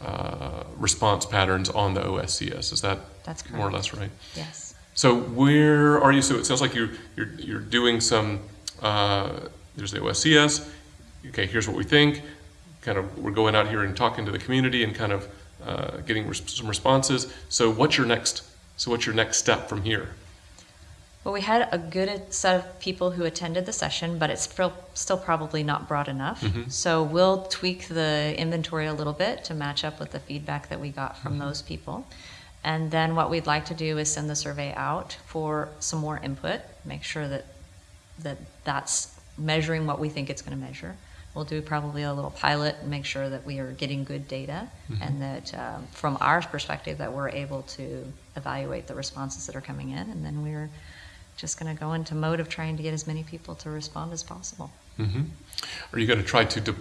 uh, 0.00 0.64
response 0.76 1.26
patterns 1.26 1.68
on 1.68 1.94
the 1.94 2.00
OSCS. 2.00 2.72
Is 2.72 2.80
that 2.80 2.98
That's 3.24 3.48
more 3.50 3.68
or 3.68 3.72
less 3.72 3.92
right? 3.94 4.10
Yes. 4.34 4.74
So 4.94 5.16
where 5.18 6.00
are 6.00 6.12
you? 6.12 6.22
So 6.22 6.36
it 6.36 6.46
sounds 6.46 6.60
like 6.60 6.74
you're 6.74 6.90
you're, 7.16 7.30
you're 7.38 7.60
doing 7.60 8.00
some. 8.00 8.40
Uh, 8.82 9.48
there's 9.76 9.92
the 9.92 9.98
OSCS. 10.00 10.68
Okay, 11.28 11.46
here's 11.46 11.68
what 11.68 11.76
we 11.76 11.84
think. 11.84 12.22
Kind 12.82 12.96
of, 12.96 13.18
we're 13.18 13.30
going 13.30 13.54
out 13.54 13.68
here 13.68 13.84
and 13.84 13.94
talking 13.94 14.24
to 14.24 14.32
the 14.32 14.38
community 14.38 14.82
and 14.84 14.94
kind 14.94 15.12
of 15.12 15.28
uh, 15.64 15.98
getting 15.98 16.26
res- 16.26 16.50
some 16.50 16.66
responses. 16.66 17.32
So 17.50 17.70
what's 17.70 17.98
your 17.98 18.06
next? 18.06 18.42
So 18.78 18.90
what's 18.90 19.04
your 19.04 19.14
next 19.14 19.36
step 19.36 19.68
from 19.68 19.82
here? 19.82 20.08
Well, 21.24 21.34
we 21.34 21.42
had 21.42 21.68
a 21.70 21.76
good 21.76 22.32
set 22.32 22.56
of 22.56 22.80
people 22.80 23.10
who 23.10 23.24
attended 23.24 23.66
the 23.66 23.74
session, 23.74 24.18
but 24.18 24.30
it's 24.30 24.42
still, 24.42 24.72
still 24.94 25.18
probably 25.18 25.62
not 25.62 25.86
broad 25.86 26.08
enough. 26.08 26.40
Mm-hmm. 26.40 26.70
So 26.70 27.02
we'll 27.02 27.42
tweak 27.44 27.88
the 27.88 28.34
inventory 28.38 28.86
a 28.86 28.94
little 28.94 29.12
bit 29.12 29.44
to 29.44 29.54
match 29.54 29.84
up 29.84 30.00
with 30.00 30.12
the 30.12 30.20
feedback 30.20 30.70
that 30.70 30.80
we 30.80 30.88
got 30.88 31.18
from 31.18 31.32
mm-hmm. 31.32 31.42
those 31.42 31.60
people. 31.60 32.06
And 32.64 32.90
then 32.90 33.16
what 33.16 33.30
we'd 33.30 33.46
like 33.46 33.66
to 33.66 33.74
do 33.74 33.98
is 33.98 34.10
send 34.10 34.30
the 34.30 34.36
survey 34.36 34.72
out 34.74 35.16
for 35.26 35.68
some 35.78 35.98
more 35.98 36.18
input, 36.18 36.60
make 36.86 37.02
sure 37.02 37.28
that, 37.28 37.44
that 38.20 38.38
that's 38.64 39.14
measuring 39.36 39.86
what 39.86 39.98
we 39.98 40.08
think 40.08 40.30
it's 40.30 40.42
going 40.42 40.58
to 40.58 40.64
measure. 40.64 40.96
We'll 41.34 41.44
do 41.44 41.62
probably 41.62 42.02
a 42.02 42.12
little 42.12 42.30
pilot 42.30 42.76
and 42.80 42.90
make 42.90 43.04
sure 43.04 43.28
that 43.28 43.46
we 43.46 43.60
are 43.60 43.72
getting 43.72 44.04
good 44.04 44.26
data 44.26 44.68
mm-hmm. 44.90 45.02
and 45.02 45.22
that 45.22 45.54
um, 45.54 45.86
from 45.92 46.18
our 46.20 46.42
perspective 46.42 46.98
that 46.98 47.12
we're 47.12 47.28
able 47.28 47.62
to 47.62 48.10
evaluate 48.36 48.86
the 48.86 48.94
responses 48.94 49.46
that 49.46 49.54
are 49.54 49.60
coming 49.60 49.90
in 49.90 50.10
and 50.10 50.24
then 50.24 50.42
we're 50.42 50.70
just 51.40 51.58
going 51.58 51.74
to 51.74 51.80
go 51.80 51.94
into 51.94 52.14
mode 52.14 52.38
of 52.38 52.48
trying 52.48 52.76
to 52.76 52.82
get 52.82 52.92
as 52.92 53.06
many 53.06 53.22
people 53.22 53.54
to 53.54 53.70
respond 53.70 54.12
as 54.12 54.22
possible. 54.22 54.70
hmm 54.98 55.22
Are 55.92 55.98
you 55.98 56.06
going 56.06 56.18
to 56.18 56.24
try 56.24 56.44
to, 56.44 56.60
de- 56.60 56.74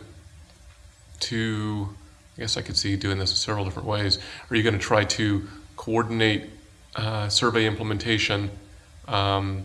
to, 1.21 1.89
I 2.37 2.41
guess 2.41 2.57
I 2.57 2.61
could 2.61 2.75
see 2.75 2.91
you 2.91 2.97
doing 2.97 3.19
this 3.19 3.31
in 3.31 3.37
several 3.37 3.63
different 3.63 3.87
ways. 3.87 4.19
Are 4.49 4.55
you 4.55 4.63
going 4.63 4.77
to 4.77 4.79
try 4.79 5.05
to 5.05 5.47
coordinate 5.77 6.49
uh, 6.95 7.29
survey 7.29 7.65
implementation 7.65 8.51
um, 9.07 9.63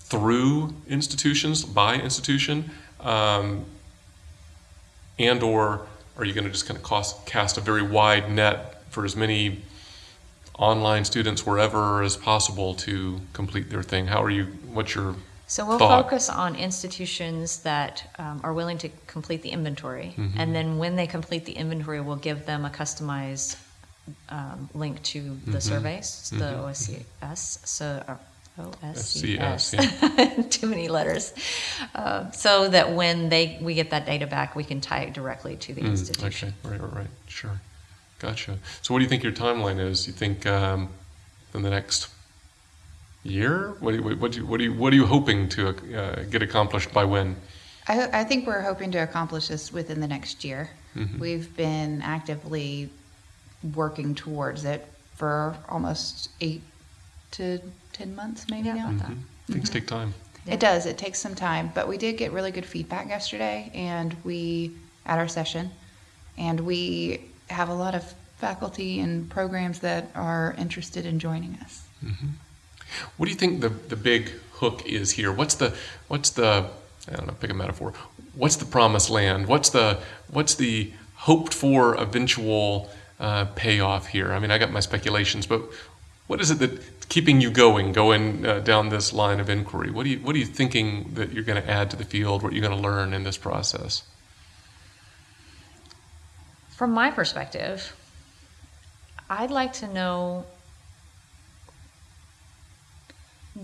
through 0.00 0.74
institutions, 0.88 1.64
by 1.64 1.94
institution, 1.94 2.70
um, 3.00 3.64
and 5.18 5.42
or 5.42 5.86
are 6.16 6.24
you 6.24 6.32
going 6.32 6.44
to 6.44 6.50
just 6.50 6.66
kind 6.66 6.76
of 6.76 6.82
cost, 6.82 7.24
cast 7.26 7.56
a 7.56 7.60
very 7.60 7.82
wide 7.82 8.30
net 8.30 8.82
for 8.90 9.04
as 9.04 9.14
many 9.14 9.62
online 10.62 11.04
students 11.04 11.44
wherever 11.44 12.02
as 12.02 12.16
possible 12.16 12.74
to 12.74 13.20
complete 13.32 13.68
their 13.68 13.82
thing? 13.82 14.06
How 14.06 14.22
are 14.22 14.30
you? 14.30 14.44
What's 14.72 14.94
your 14.94 15.14
So 15.48 15.66
we'll 15.66 15.78
thought? 15.78 16.04
focus 16.04 16.28
on 16.30 16.54
institutions 16.54 17.62
that 17.62 18.04
um, 18.18 18.40
are 18.44 18.54
willing 18.54 18.78
to 18.78 18.88
complete 19.08 19.42
the 19.42 19.50
inventory. 19.50 20.14
Mm-hmm. 20.16 20.38
And 20.40 20.54
then 20.54 20.78
when 20.78 20.94
they 20.96 21.06
complete 21.08 21.44
the 21.44 21.52
inventory, 21.52 22.00
we'll 22.00 22.16
give 22.30 22.46
them 22.46 22.64
a 22.64 22.70
customized 22.70 23.56
um, 24.28 24.68
link 24.74 25.02
to 25.12 25.20
Mm-hmm. 25.20 25.52
the 25.52 25.60
surveys, 25.60 26.30
the 26.30 26.50
OSCS, 26.64 27.66
so, 27.66 28.02
uh, 28.08 28.16
SCS, 28.94 29.74
OSCS. 29.74 30.50
Too 30.56 30.66
many 30.68 30.88
letters. 30.88 31.32
Uh, 31.94 32.30
So 32.30 32.68
that 32.68 32.92
when 32.92 33.28
they, 33.30 33.58
we 33.60 33.74
get 33.74 33.90
that 33.90 34.04
data 34.06 34.26
back, 34.26 34.54
we 34.54 34.64
can 34.64 34.80
tie 34.80 35.02
it 35.08 35.12
directly 35.12 35.56
to 35.56 35.72
the 35.74 35.82
Mm, 35.82 35.90
institution. 35.90 36.54
Okay, 36.64 36.72
right, 36.76 36.80
right, 36.82 36.94
right. 37.00 37.10
Sure. 37.26 37.60
Gotcha. 38.22 38.56
So, 38.82 38.94
what 38.94 39.00
do 39.00 39.02
you 39.04 39.08
think 39.08 39.24
your 39.24 39.32
timeline 39.32 39.80
is? 39.80 40.06
You 40.06 40.12
think 40.12 40.46
um, 40.46 40.88
in 41.54 41.62
the 41.62 41.70
next 41.70 42.08
year? 43.24 43.74
What, 43.80 43.90
do 43.90 43.96
you, 43.96 44.02
what, 44.16 44.30
do 44.32 44.38
you, 44.38 44.46
what, 44.46 44.58
do 44.58 44.64
you, 44.64 44.72
what 44.72 44.92
are 44.92 44.96
you 44.96 45.06
hoping 45.06 45.48
to 45.50 45.68
uh, 45.68 46.22
get 46.30 46.40
accomplished 46.40 46.92
by 46.92 47.04
when? 47.04 47.34
I, 47.88 48.20
I 48.20 48.24
think 48.24 48.46
we're 48.46 48.60
hoping 48.62 48.92
to 48.92 48.98
accomplish 48.98 49.48
this 49.48 49.72
within 49.72 50.00
the 50.00 50.06
next 50.06 50.44
year. 50.44 50.70
We've 51.18 51.54
been 51.56 52.02
actively 52.02 52.90
working 53.74 54.14
towards 54.14 54.66
it 54.66 54.86
for 55.14 55.56
almost 55.68 56.28
eight 56.42 56.60
to 57.32 57.60
10 57.94 58.14
months, 58.14 58.46
maybe 58.50 58.68
Yeah, 58.68 58.74
now. 58.74 58.90
about 58.90 59.08
that. 59.08 59.16
Things 59.52 59.70
take 59.70 59.86
time. 59.86 60.12
Yeah. 60.46 60.54
It 60.54 60.60
does. 60.60 60.84
It 60.84 60.98
takes 60.98 61.18
some 61.18 61.34
time, 61.34 61.72
but 61.74 61.88
we 61.88 61.96
did 61.96 62.18
get 62.18 62.30
really 62.32 62.50
good 62.50 62.66
feedback 62.66 63.08
yesterday, 63.08 63.70
and 63.74 64.14
we 64.22 64.72
at 65.06 65.18
our 65.18 65.28
session, 65.28 65.70
and 66.36 66.60
we 66.60 67.22
have 67.48 67.68
a 67.68 67.74
lot 67.74 67.94
of 67.94 68.14
faculty 68.38 69.00
and 69.00 69.30
programs 69.30 69.80
that 69.80 70.10
are 70.14 70.54
interested 70.58 71.06
in 71.06 71.18
joining 71.18 71.54
us. 71.62 71.86
What 73.16 73.26
do 73.26 73.32
you 73.32 73.38
think 73.38 73.60
the, 73.60 73.68
the 73.68 73.96
big 73.96 74.30
hook 74.54 74.84
is 74.86 75.12
here? 75.12 75.32
What's 75.32 75.54
the 75.54 75.74
what's 76.08 76.30
the 76.30 76.70
I 77.10 77.16
don't 77.16 77.26
know, 77.26 77.34
pick 77.34 77.50
a 77.50 77.54
metaphor. 77.54 77.92
What's 78.34 78.56
the 78.56 78.64
promised 78.64 79.10
land? 79.10 79.46
What's 79.46 79.70
the 79.70 80.00
what's 80.30 80.54
the 80.54 80.92
hoped 81.14 81.54
for 81.54 81.94
eventual 81.94 82.90
uh, 83.18 83.46
payoff 83.56 84.08
here? 84.08 84.32
I 84.32 84.38
mean, 84.38 84.50
I 84.50 84.58
got 84.58 84.70
my 84.70 84.80
speculations, 84.80 85.46
but 85.46 85.62
what 86.26 86.40
is 86.40 86.50
it 86.50 86.58
that 86.60 87.08
keeping 87.08 87.40
you 87.40 87.50
going, 87.50 87.92
going 87.92 88.46
uh, 88.46 88.60
down 88.60 88.88
this 88.88 89.12
line 89.12 89.40
of 89.40 89.50
inquiry? 89.50 89.90
What 89.90 90.04
do 90.04 90.10
you 90.10 90.18
what 90.18 90.34
are 90.36 90.38
you 90.38 90.46
thinking 90.46 91.14
that 91.14 91.32
you're 91.32 91.44
going 91.44 91.60
to 91.60 91.68
add 91.68 91.90
to 91.90 91.96
the 91.96 92.04
field? 92.04 92.42
What 92.42 92.52
you're 92.52 92.66
going 92.66 92.76
to 92.76 92.82
learn 92.82 93.12
in 93.12 93.24
this 93.24 93.36
process? 93.36 94.02
From 96.82 96.90
my 96.90 97.12
perspective, 97.12 97.94
I'd 99.30 99.52
like 99.52 99.72
to 99.74 99.86
know, 99.86 100.44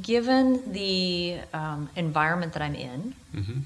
given 0.01 0.73
the 0.73 1.39
um, 1.53 1.91
environment 1.97 2.53
that 2.53 2.63
I'm 2.63 2.77
in, 2.77 3.15
hmm 3.33 3.59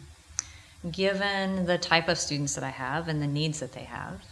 given 0.90 1.66
the 1.66 1.76
type 1.76 2.08
of 2.08 2.16
students 2.16 2.54
that 2.54 2.64
I 2.64 2.70
have 2.70 3.08
and 3.08 3.20
the 3.20 3.26
needs 3.26 3.60
that 3.60 3.72
they 3.72 3.84
have, 3.84 4.22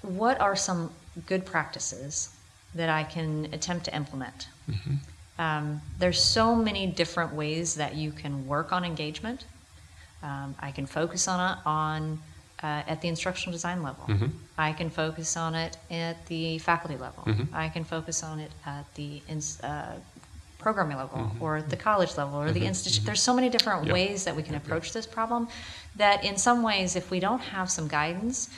what 0.00 0.40
are 0.40 0.56
some 0.56 0.90
good 1.26 1.44
practices 1.44 2.34
that 2.74 2.88
I 2.88 3.04
can 3.04 3.50
attempt 3.52 3.84
to 3.84 3.94
implement? 3.94 4.48
Um, 5.38 5.82
there's 5.98 6.22
so 6.22 6.56
many 6.56 6.86
different 6.86 7.34
ways 7.34 7.74
that 7.74 7.96
you 7.96 8.12
can 8.12 8.46
work 8.46 8.72
on 8.72 8.82
engagement. 8.82 9.44
Um, 10.22 10.54
I 10.58 10.70
can 10.70 10.86
focus 10.86 11.28
on 11.28 11.52
it 11.52 11.58
on 11.66 12.20
uh, 12.62 12.82
at 12.92 13.00
the 13.02 13.08
instructional 13.08 13.52
design 13.52 13.82
level. 13.82 14.04
Mhm. 14.06 14.30
I 14.56 14.72
can 14.72 14.90
focus 14.90 15.36
on 15.36 15.54
it 15.54 15.76
at 15.90 16.26
the 16.26 16.58
faculty 16.58 16.96
level. 16.96 17.22
Mhm. 17.24 17.46
I 17.52 17.68
can 17.68 17.84
focus 17.84 18.22
on 18.22 18.40
it 18.40 18.50
at 18.66 18.84
the 18.94 19.22
ins- 19.28 19.60
uh, 19.60 20.00
programming 20.58 20.96
level 20.96 21.30
or 21.38 21.62
the 21.62 21.76
college 21.76 22.16
level 22.16 22.40
or 22.42 22.50
the 22.50 22.66
institute. 22.66 23.04
There's 23.06 23.22
so 23.22 23.32
many 23.32 23.48
different 23.48 23.84
Yep. 23.86 23.92
ways 23.94 24.24
that 24.24 24.34
we 24.34 24.42
can 24.42 24.56
approach 24.56 24.92
this 24.92 25.06
problem 25.06 25.46
that 25.94 26.24
in 26.24 26.36
some 26.36 26.62
ways, 26.64 26.96
if 26.96 27.10
we 27.12 27.20
don't 27.20 27.40
have 27.56 27.70
some 27.70 27.86
guidance, 27.86 28.48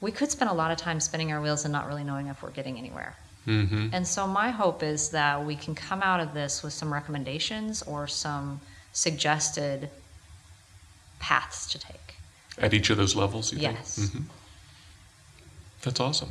we 0.00 0.10
could 0.10 0.30
spend 0.30 0.50
a 0.50 0.54
lot 0.54 0.70
of 0.70 0.78
time 0.78 0.98
spinning 0.98 1.30
our 1.30 1.42
wheels 1.42 1.64
and 1.66 1.72
not 1.72 1.86
really 1.86 2.04
knowing 2.04 2.28
if 2.28 2.42
we're 2.42 2.50
getting 2.50 2.78
anywhere. 2.78 3.16
hmm 3.44 3.88
And 3.92 4.06
so 4.08 4.26
my 4.26 4.50
hope 4.50 4.82
is 4.82 5.10
that 5.10 5.44
we 5.44 5.56
can 5.56 5.74
come 5.74 6.02
out 6.02 6.20
of 6.20 6.32
this 6.32 6.62
with 6.62 6.72
some 6.72 6.90
recommendations 6.92 7.82
or 7.82 8.06
some 8.06 8.60
suggested 8.92 9.90
paths 11.18 11.66
to 11.72 11.78
take. 11.78 12.16
At 12.60 12.74
each 12.74 12.90
of 12.90 12.96
those 12.96 13.16
levels, 13.16 13.52
you 13.52 13.58
Yes. 13.58 13.96
think? 13.96 14.10
hmm 14.12 14.22
That's 15.82 16.00
awesome. 16.00 16.30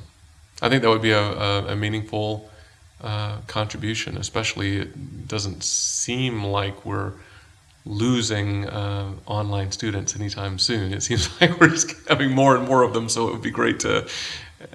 I 0.61 0.69
think 0.69 0.83
that 0.83 0.89
would 0.89 1.01
be 1.01 1.11
a, 1.11 1.21
a, 1.21 1.65
a 1.69 1.75
meaningful 1.75 2.49
uh, 3.01 3.37
contribution, 3.47 4.17
especially 4.17 4.77
it 4.77 5.27
doesn't 5.27 5.63
seem 5.63 6.43
like 6.43 6.85
we're 6.85 7.13
losing 7.85 8.67
uh, 8.67 9.13
online 9.25 9.71
students 9.71 10.15
anytime 10.15 10.59
soon. 10.59 10.93
It 10.93 11.01
seems 11.01 11.29
like 11.41 11.59
we're 11.59 11.69
just 11.69 11.95
having 12.07 12.31
more 12.31 12.55
and 12.55 12.67
more 12.67 12.83
of 12.83 12.93
them, 12.93 13.09
so 13.09 13.27
it 13.27 13.31
would 13.31 13.41
be 13.41 13.51
great 13.51 13.79
to 13.81 14.07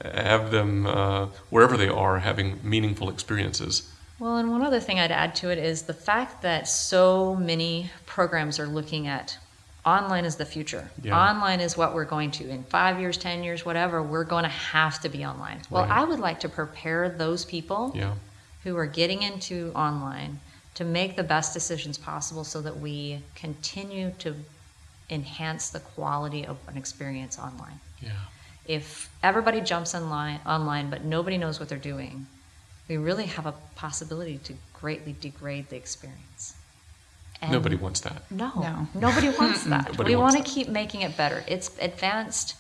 have 0.04 0.50
them, 0.50 0.86
uh, 0.86 1.26
wherever 1.50 1.76
they 1.76 1.88
are, 1.88 2.18
having 2.18 2.58
meaningful 2.62 3.10
experiences. 3.10 3.90
Well, 4.18 4.36
and 4.38 4.50
one 4.50 4.62
other 4.62 4.80
thing 4.80 4.98
I'd 4.98 5.12
add 5.12 5.34
to 5.36 5.50
it 5.50 5.58
is 5.58 5.82
the 5.82 5.92
fact 5.94 6.40
that 6.42 6.66
so 6.66 7.36
many 7.36 7.90
programs 8.06 8.58
are 8.58 8.66
looking 8.66 9.06
at 9.06 9.38
online 9.86 10.24
is 10.24 10.36
the 10.36 10.44
future. 10.46 10.90
Yeah. 11.02 11.18
Online 11.18 11.60
is 11.60 11.76
what 11.76 11.94
we're 11.94 12.04
going 12.06 12.30
to. 12.32 12.48
In 12.48 12.64
five 12.64 12.98
years, 13.00 13.16
10 13.18 13.44
years, 13.44 13.64
whatever, 13.64 14.02
we're 14.02 14.24
going 14.24 14.44
to 14.44 14.48
have 14.48 15.00
to 15.02 15.08
be 15.08 15.24
online. 15.24 15.60
Well, 15.70 15.82
Right. 15.84 15.98
I 16.00 16.04
would 16.04 16.20
like 16.20 16.40
to 16.40 16.48
prepare 16.48 17.08
those 17.10 17.44
people 17.44 17.92
Yeah. 17.94 18.14
who 18.62 18.76
are 18.78 18.86
getting 18.86 19.22
into 19.22 19.72
online 19.74 20.40
to 20.74 20.84
make 20.84 21.16
the 21.16 21.22
best 21.22 21.52
decisions 21.52 21.98
possible 21.98 22.44
so 22.44 22.60
that 22.62 22.78
we 22.78 23.22
continue 23.34 24.10
to 24.18 24.34
enhance 25.10 25.68
the 25.68 25.80
quality 25.80 26.46
of 26.46 26.56
an 26.66 26.76
experience 26.76 27.38
online. 27.38 27.78
Yeah. 28.00 28.10
If 28.66 29.10
everybody 29.22 29.60
jumps 29.60 29.94
online, 29.94 30.40
online 30.46 30.88
but 30.88 31.04
nobody 31.04 31.36
knows 31.36 31.60
what 31.60 31.68
they're 31.68 31.78
doing, 31.78 32.26
we 32.88 32.96
really 32.96 33.26
have 33.26 33.44
a 33.44 33.52
possibility 33.76 34.38
to 34.38 34.54
greatly 34.72 35.14
degrade 35.20 35.68
the 35.68 35.76
experience. 35.76 36.54
And 37.42 37.52
Nobody 37.52 37.76
wants 37.76 38.00
that. 38.00 38.22
No, 38.30 38.52
No. 38.56 38.88
nobody 38.94 39.28
wants 39.28 39.64
that. 39.72 39.86
Nobody 39.88 40.10
we 40.10 40.16
wants 40.16 40.34
want 40.36 40.46
to 40.46 40.52
keep 40.52 40.68
making 40.68 41.02
it 41.02 41.16
better. 41.16 41.44
It's 41.46 41.70
advanced 41.80 42.56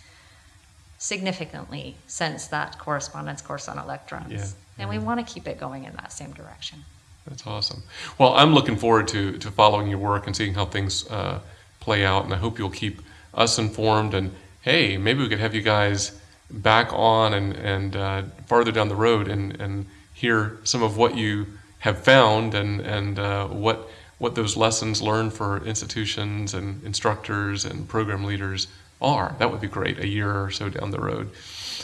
significantly 0.98 1.96
since 2.06 2.46
that 2.48 2.78
correspondence 2.78 3.42
course 3.42 3.68
on 3.68 3.78
electrons. 3.78 4.32
Yeah, 4.32 4.46
And 4.78 4.88
we 4.90 4.98
want 4.98 5.26
to 5.26 5.32
keep 5.34 5.46
it 5.46 5.58
going 5.58 5.84
in 5.84 5.92
that 5.96 6.12
same 6.12 6.32
direction. 6.32 6.84
That's 7.26 7.46
awesome. 7.46 7.82
Well, 8.18 8.34
I'm 8.34 8.52
looking 8.54 8.76
forward 8.76 9.08
to, 9.08 9.38
to 9.38 9.50
following 9.50 9.88
your 9.88 9.98
work 9.98 10.26
and 10.26 10.36
seeing 10.36 10.54
how 10.54 10.66
things 10.66 11.08
uh, 11.10 11.40
play 11.80 12.04
out, 12.04 12.24
and 12.24 12.34
I 12.34 12.36
hope 12.36 12.58
you'll 12.58 12.70
keep 12.70 13.00
us 13.32 13.58
informed. 13.58 14.14
And 14.14 14.34
hey, 14.60 14.96
maybe 14.98 15.20
we 15.22 15.28
could 15.28 15.40
have 15.40 15.54
you 15.54 15.62
guys 15.62 16.18
back 16.50 16.92
on 16.92 17.32
and, 17.34 17.54
and 17.54 17.96
uh, 17.96 18.22
farther 18.46 18.70
down 18.72 18.88
the 18.88 18.94
road 18.94 19.28
and, 19.28 19.58
and 19.60 19.86
hear 20.12 20.58
some 20.64 20.82
of 20.82 20.96
what 20.96 21.16
you 21.16 21.46
have 21.80 21.98
found 21.98 22.54
and 22.54 22.80
and 22.80 23.18
uh, 23.18 23.46
what 23.46 23.90
what 24.18 24.34
those 24.34 24.56
lessons 24.56 25.02
learned 25.02 25.32
for 25.32 25.64
institutions 25.64 26.54
and 26.54 26.82
instructors 26.84 27.64
and 27.64 27.88
program 27.88 28.24
leaders 28.24 28.68
are. 29.00 29.34
That 29.38 29.50
would 29.50 29.60
be 29.60 29.66
great 29.66 29.98
a 29.98 30.06
year 30.06 30.44
or 30.44 30.50
so 30.50 30.68
down 30.68 30.90
the 30.90 31.00
road. 31.00 31.30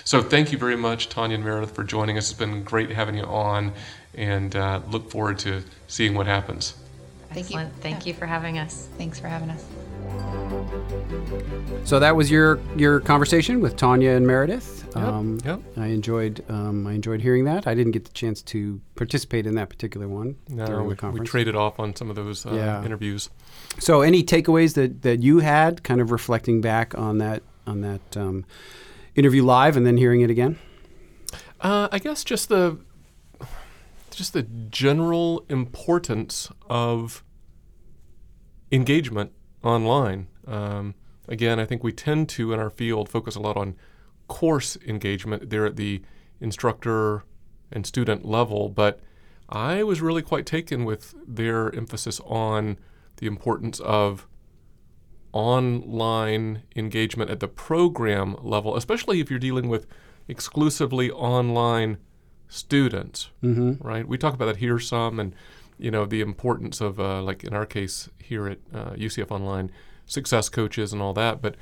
So 0.04 0.22
thank 0.22 0.52
you 0.52 0.58
very 0.58 0.76
much, 0.76 1.08
Tanya 1.08 1.36
and 1.36 1.44
Meredith, 1.44 1.74
for 1.74 1.84
joining 1.84 2.16
us. 2.16 2.30
It's 2.30 2.38
been 2.38 2.62
great 2.62 2.90
having 2.90 3.16
you 3.16 3.24
on, 3.24 3.72
and 4.14 4.54
uh, 4.56 4.80
look 4.88 5.10
forward 5.10 5.38
to 5.40 5.62
seeing 5.88 6.14
what 6.14 6.26
happens. 6.26 6.74
Thank 7.28 7.46
Excellent. 7.46 7.74
you. 7.74 7.82
Thank 7.82 8.06
you 8.06 8.14
for 8.14 8.26
having 8.26 8.58
us. 8.58 8.88
Thanks 8.96 9.20
for 9.20 9.28
having 9.28 9.50
us. 9.50 9.64
So 11.84 11.98
that 11.98 12.14
was 12.14 12.30
your 12.30 12.60
your 12.76 13.00
conversation 13.00 13.60
with 13.60 13.76
Tanya 13.76 14.10
and 14.12 14.26
Meredith. 14.26 14.96
Um, 14.96 15.38
yep. 15.44 15.60
I 15.76 15.86
enjoyed 15.86 16.44
um, 16.48 16.86
I 16.86 16.92
enjoyed 16.92 17.20
hearing 17.20 17.44
that. 17.44 17.66
I 17.66 17.74
didn't 17.74 17.92
get 17.92 18.04
the 18.04 18.12
chance 18.12 18.42
to 18.42 18.80
participate 18.96 19.46
in 19.46 19.54
that 19.54 19.68
particular 19.70 20.08
one 20.08 20.36
No, 20.48 20.66
during 20.66 20.86
we, 20.88 20.94
the 20.94 21.10
we 21.10 21.20
traded 21.20 21.56
off 21.56 21.78
on 21.80 21.94
some 21.96 22.10
of 22.10 22.16
those 22.16 22.44
uh, 22.46 22.52
Yeah. 22.52 22.84
interviews. 22.84 23.30
so, 23.78 24.02
any 24.02 24.22
takeaways 24.22 24.74
that, 24.74 25.02
that 25.02 25.22
you 25.22 25.40
had, 25.40 25.82
kind 25.82 26.00
of 26.00 26.10
reflecting 26.10 26.60
back 26.60 26.96
on 26.96 27.18
that 27.18 27.42
on 27.66 27.80
that 27.80 28.16
um, 28.16 28.44
interview 29.14 29.44
live 29.44 29.76
and 29.76 29.86
then 29.86 29.96
hearing 29.96 30.20
it 30.20 30.30
again? 30.30 30.58
Uh, 31.60 31.88
I 31.90 31.98
guess 31.98 32.24
just 32.24 32.48
the 32.48 32.78
just 34.10 34.32
the 34.32 34.42
general 34.42 35.44
importance 35.48 36.50
of 36.68 37.22
engagement 38.72 39.32
online. 39.62 40.26
Um, 40.46 40.94
again, 41.28 41.58
I 41.60 41.64
think 41.64 41.82
we 41.84 41.92
tend 41.92 42.28
to 42.30 42.52
in 42.52 42.60
our 42.60 42.70
field 42.70 43.08
focus 43.08 43.36
a 43.36 43.40
lot 43.40 43.56
on 43.56 43.76
course 44.28 44.76
engagement 44.86 45.50
there 45.50 45.66
at 45.66 45.76
the 45.76 46.02
instructor 46.40 47.24
and 47.72 47.86
student 47.86 48.24
level, 48.24 48.68
but 48.68 49.00
I 49.48 49.82
was 49.82 50.00
really 50.00 50.22
quite 50.22 50.46
taken 50.46 50.84
with 50.84 51.14
their 51.26 51.74
emphasis 51.74 52.20
on 52.24 52.78
the 53.16 53.26
importance 53.26 53.80
of 53.80 54.26
online 55.32 56.62
engagement 56.74 57.30
at 57.30 57.40
the 57.40 57.48
program 57.48 58.36
level, 58.42 58.76
especially 58.76 59.20
if 59.20 59.30
you're 59.30 59.38
dealing 59.38 59.68
with 59.68 59.86
exclusively 60.28 61.10
online 61.10 61.98
students, 62.48 63.30
Mm-hmm. 63.42 63.86
right? 63.86 64.06
We 64.06 64.18
talk 64.18 64.34
about 64.34 64.46
that 64.46 64.56
here 64.56 64.78
some, 64.78 65.20
and 65.20 65.34
you 65.80 65.90
know 65.90 66.06
the 66.06 66.20
importance 66.20 66.80
of, 66.80 67.00
uh, 67.00 67.22
like 67.22 67.44
in 67.44 67.54
our 67.54 67.66
case 67.66 68.08
here 68.18 68.46
at 68.46 68.58
uh, 68.72 68.90
UCF 68.90 69.30
Online, 69.30 69.70
success 70.06 70.48
coaches 70.48 70.92
and 70.92 71.00
all 71.00 71.12
that. 71.14 71.40
But 71.40 71.56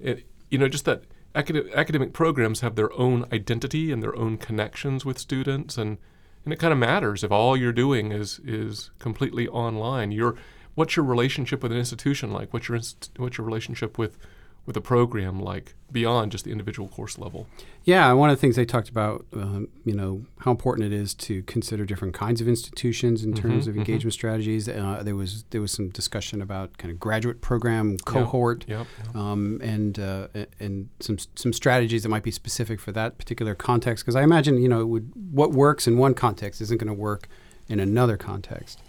it, 0.00 0.26
you 0.50 0.58
know, 0.58 0.68
just 0.68 0.84
that 0.84 1.02
acad- 1.34 1.70
academic 1.74 2.12
programs 2.12 2.60
have 2.60 2.76
their 2.76 2.92
own 2.92 3.26
identity 3.32 3.92
and 3.92 4.02
their 4.02 4.16
own 4.16 4.38
connections 4.38 5.04
with 5.04 5.18
students, 5.18 5.76
and 5.76 5.98
and 6.44 6.52
it 6.52 6.58
kind 6.58 6.72
of 6.72 6.78
matters 6.78 7.24
if 7.24 7.32
all 7.32 7.56
you're 7.56 7.72
doing 7.72 8.12
is 8.12 8.40
is 8.44 8.90
completely 8.98 9.48
online. 9.48 10.12
You're 10.12 10.36
what's 10.74 10.96
your 10.96 11.04
relationship 11.04 11.62
with 11.62 11.72
an 11.72 11.78
institution 11.78 12.32
like? 12.32 12.52
What's 12.52 12.68
your 12.68 12.76
inst- 12.76 13.10
what's 13.16 13.38
your 13.38 13.46
relationship 13.46 13.98
with 13.98 14.16
with 14.66 14.76
a 14.76 14.80
program 14.80 15.40
like 15.40 15.74
beyond 15.92 16.32
just 16.32 16.44
the 16.44 16.50
individual 16.50 16.88
course 16.88 17.18
level? 17.18 17.46
Yeah, 17.84 18.12
one 18.12 18.30
of 18.30 18.36
the 18.36 18.40
things 18.40 18.56
they 18.56 18.64
talked 18.64 18.88
about, 18.88 19.26
um, 19.34 19.68
you 19.84 19.94
know, 19.94 20.24
how 20.40 20.50
important 20.50 20.86
it 20.90 20.92
is 20.92 21.12
to 21.14 21.42
consider 21.42 21.84
different 21.84 22.14
kinds 22.14 22.40
of 22.40 22.48
institutions 22.48 23.22
in 23.22 23.34
terms 23.34 23.66
Mhm, 23.66 23.68
of 23.68 23.74
mhm. 23.74 23.78
engagement 23.78 24.14
strategies. 24.14 24.68
Uh, 24.68 25.02
there 25.04 25.14
was 25.14 25.44
there 25.50 25.60
was 25.60 25.70
some 25.72 25.90
discussion 25.90 26.40
about 26.40 26.78
kind 26.78 26.90
of 26.90 26.98
graduate 26.98 27.40
program 27.42 27.98
cohort. 27.98 28.64
Yep. 28.66 28.86
yep. 29.06 29.16
um, 29.16 29.60
and 29.62 29.98
uh, 29.98 30.28
and 30.58 30.88
some 31.00 31.18
some 31.36 31.52
strategies 31.52 32.02
that 32.02 32.08
might 32.08 32.22
be 32.22 32.30
specific 32.30 32.80
for 32.80 32.90
that 32.92 33.18
particular 33.18 33.54
context. 33.54 34.04
Because 34.04 34.16
I 34.16 34.22
imagine 34.22 34.58
you 34.62 34.68
know 34.68 34.80
it 34.80 34.88
would 34.88 35.12
what 35.30 35.52
works 35.52 35.86
in 35.86 35.98
one 35.98 36.14
context 36.14 36.60
isn't 36.62 36.78
going 36.78 36.88
to 36.88 36.94
work 36.94 37.28
in 37.68 37.80
another 37.80 38.16
context, 38.18 38.82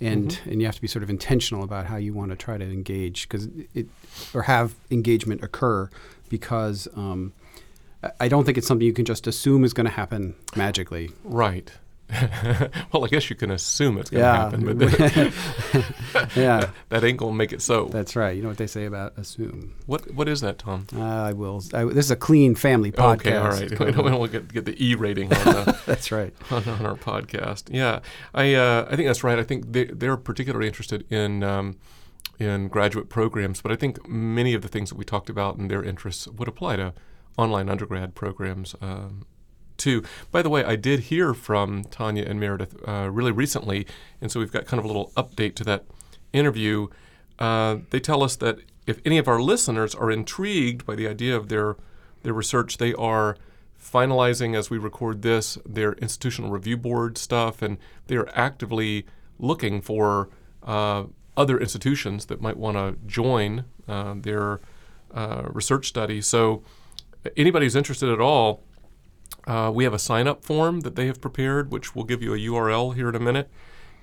and 0.00 0.38
and 0.46 0.60
you 0.60 0.66
have 0.66 0.74
to 0.76 0.80
be 0.80 0.86
sort 0.88 1.02
of 1.02 1.10
intentional 1.10 1.62
about 1.64 1.86
how 1.86 1.96
you 1.96 2.12
want 2.12 2.30
to 2.30 2.36
try 2.36 2.58
to 2.58 2.64
engage 2.64 3.28
because 3.28 3.48
it 3.74 3.86
or 4.34 4.42
have 4.42 4.74
engagement 4.90 5.42
occur 5.42 5.88
because. 6.28 6.88
Um, 6.96 7.32
I- 8.02 8.10
I 8.20 8.28
don't 8.28 8.44
think 8.44 8.56
it's 8.58 8.66
something 8.66 8.86
you 8.86 8.92
can 8.92 9.06
just 9.06 9.26
assume 9.26 9.64
is 9.64 9.72
going 9.72 9.86
to 9.86 9.90
happen 9.92 10.34
magically. 10.54 11.10
Right. 11.24 11.72
well, 12.92 13.04
I 13.04 13.08
guess 13.08 13.28
you 13.30 13.36
can 13.36 13.50
assume 13.50 13.98
it's 13.98 14.10
going 14.10 14.22
to 14.22 14.28
Yeah. 14.28 14.36
happen, 14.36 15.32
but 15.72 16.36
Yeah, 16.36 16.70
that 16.90 17.02
ain't 17.04 17.18
going 17.18 17.32
to 17.32 17.36
make 17.36 17.52
it 17.52 17.60
so. 17.62 17.86
that's 17.86 18.14
right. 18.14 18.36
You 18.36 18.42
know 18.42 18.48
what 18.48 18.58
they 18.58 18.66
say 18.68 18.84
about 18.84 19.18
assume. 19.18 19.74
What 19.86 20.12
What 20.14 20.28
is 20.28 20.40
that, 20.42 20.58
Tom? 20.58 20.86
I 20.96 21.32
will. 21.32 21.62
I, 21.74 21.84
this 21.84 22.04
is 22.04 22.10
a 22.10 22.16
clean 22.16 22.54
family 22.54 22.92
podcast. 22.92 23.26
Okay, 23.26 23.36
all 23.36 23.48
right. 23.50 23.70
We 23.70 23.92
don't, 23.92 24.04
don't 24.06 24.30
get, 24.32 24.52
get 24.52 24.64
the 24.66 24.84
E 24.84 24.94
rating 24.94 25.32
on, 25.32 25.44
the, 25.44 25.78
That's 25.86 26.12
right. 26.12 26.32
on, 26.50 26.62
on 26.68 26.86
our 26.86 26.94
podcast. 26.96 27.64
Yeah, 27.72 28.00
I 28.34 28.54
uh, 28.54 28.86
I 28.90 28.96
think 28.96 29.08
that's 29.08 29.24
right. 29.24 29.38
I 29.38 29.42
think 29.42 29.72
they, 29.72 29.84
they're 29.84 30.16
particularly 30.16 30.68
interested 30.68 31.04
in 31.10 31.42
um, 31.42 31.76
in 32.38 32.68
graduate 32.68 33.08
programs, 33.08 33.60
but 33.62 33.72
I 33.72 33.76
think 33.76 34.06
many 34.08 34.54
of 34.54 34.62
the 34.62 34.68
things 34.68 34.90
that 34.90 34.96
we 34.96 35.04
talked 35.04 35.28
about 35.30 35.56
and 35.56 35.70
their 35.70 35.82
interests 35.82 36.28
would 36.28 36.46
apply 36.48 36.76
to 36.76 36.92
online 37.38 37.68
undergrad 37.68 38.14
programs 38.14 38.74
um, 38.80 39.24
too. 39.76 40.02
By 40.30 40.42
the 40.42 40.50
way, 40.50 40.64
I 40.64 40.76
did 40.76 41.00
hear 41.00 41.34
from 41.34 41.84
Tanya 41.84 42.24
and 42.24 42.40
Meredith 42.40 42.76
uh, 42.86 43.08
really 43.10 43.32
recently, 43.32 43.86
and 44.20 44.30
so 44.30 44.40
we've 44.40 44.52
got 44.52 44.66
kind 44.66 44.78
of 44.78 44.84
a 44.84 44.88
little 44.88 45.12
update 45.16 45.54
to 45.56 45.64
that 45.64 45.84
interview. 46.32 46.88
Uh, 47.38 47.78
they 47.90 48.00
tell 48.00 48.22
us 48.22 48.36
that 48.36 48.58
if 48.86 49.00
any 49.04 49.18
of 49.18 49.28
our 49.28 49.40
listeners 49.40 49.94
are 49.94 50.10
intrigued 50.10 50.86
by 50.86 50.94
the 50.94 51.08
idea 51.08 51.36
of 51.36 51.48
their 51.48 51.76
their 52.22 52.32
research, 52.32 52.78
they 52.78 52.94
are 52.94 53.36
finalizing 53.80 54.56
as 54.56 54.70
we 54.70 54.78
record 54.78 55.22
this 55.22 55.58
their 55.66 55.92
institutional 55.94 56.50
review 56.50 56.76
board 56.76 57.18
stuff, 57.18 57.62
and 57.62 57.78
they 58.06 58.16
are 58.16 58.28
actively 58.34 59.06
looking 59.38 59.80
for 59.80 60.28
uh, 60.62 61.04
other 61.36 61.58
institutions 61.58 62.26
that 62.26 62.40
might 62.40 62.56
want 62.56 62.76
to 62.76 62.96
join 63.06 63.64
uh, 63.86 64.14
their 64.16 64.60
uh, 65.14 65.42
research 65.46 65.88
study. 65.88 66.20
So, 66.20 66.62
anybody 67.36 67.66
who's 67.66 67.76
interested 67.76 68.08
at 68.10 68.20
all, 68.20 68.62
uh, 69.46 69.70
we 69.74 69.84
have 69.84 69.94
a 69.94 69.98
sign 69.98 70.26
up 70.26 70.44
form 70.44 70.80
that 70.80 70.96
they 70.96 71.06
have 71.06 71.20
prepared, 71.20 71.70
which 71.70 71.94
we'll 71.94 72.04
give 72.04 72.22
you 72.22 72.34
a 72.34 72.38
URL 72.38 72.94
here 72.94 73.08
in 73.08 73.14
a 73.14 73.20
minute, 73.20 73.50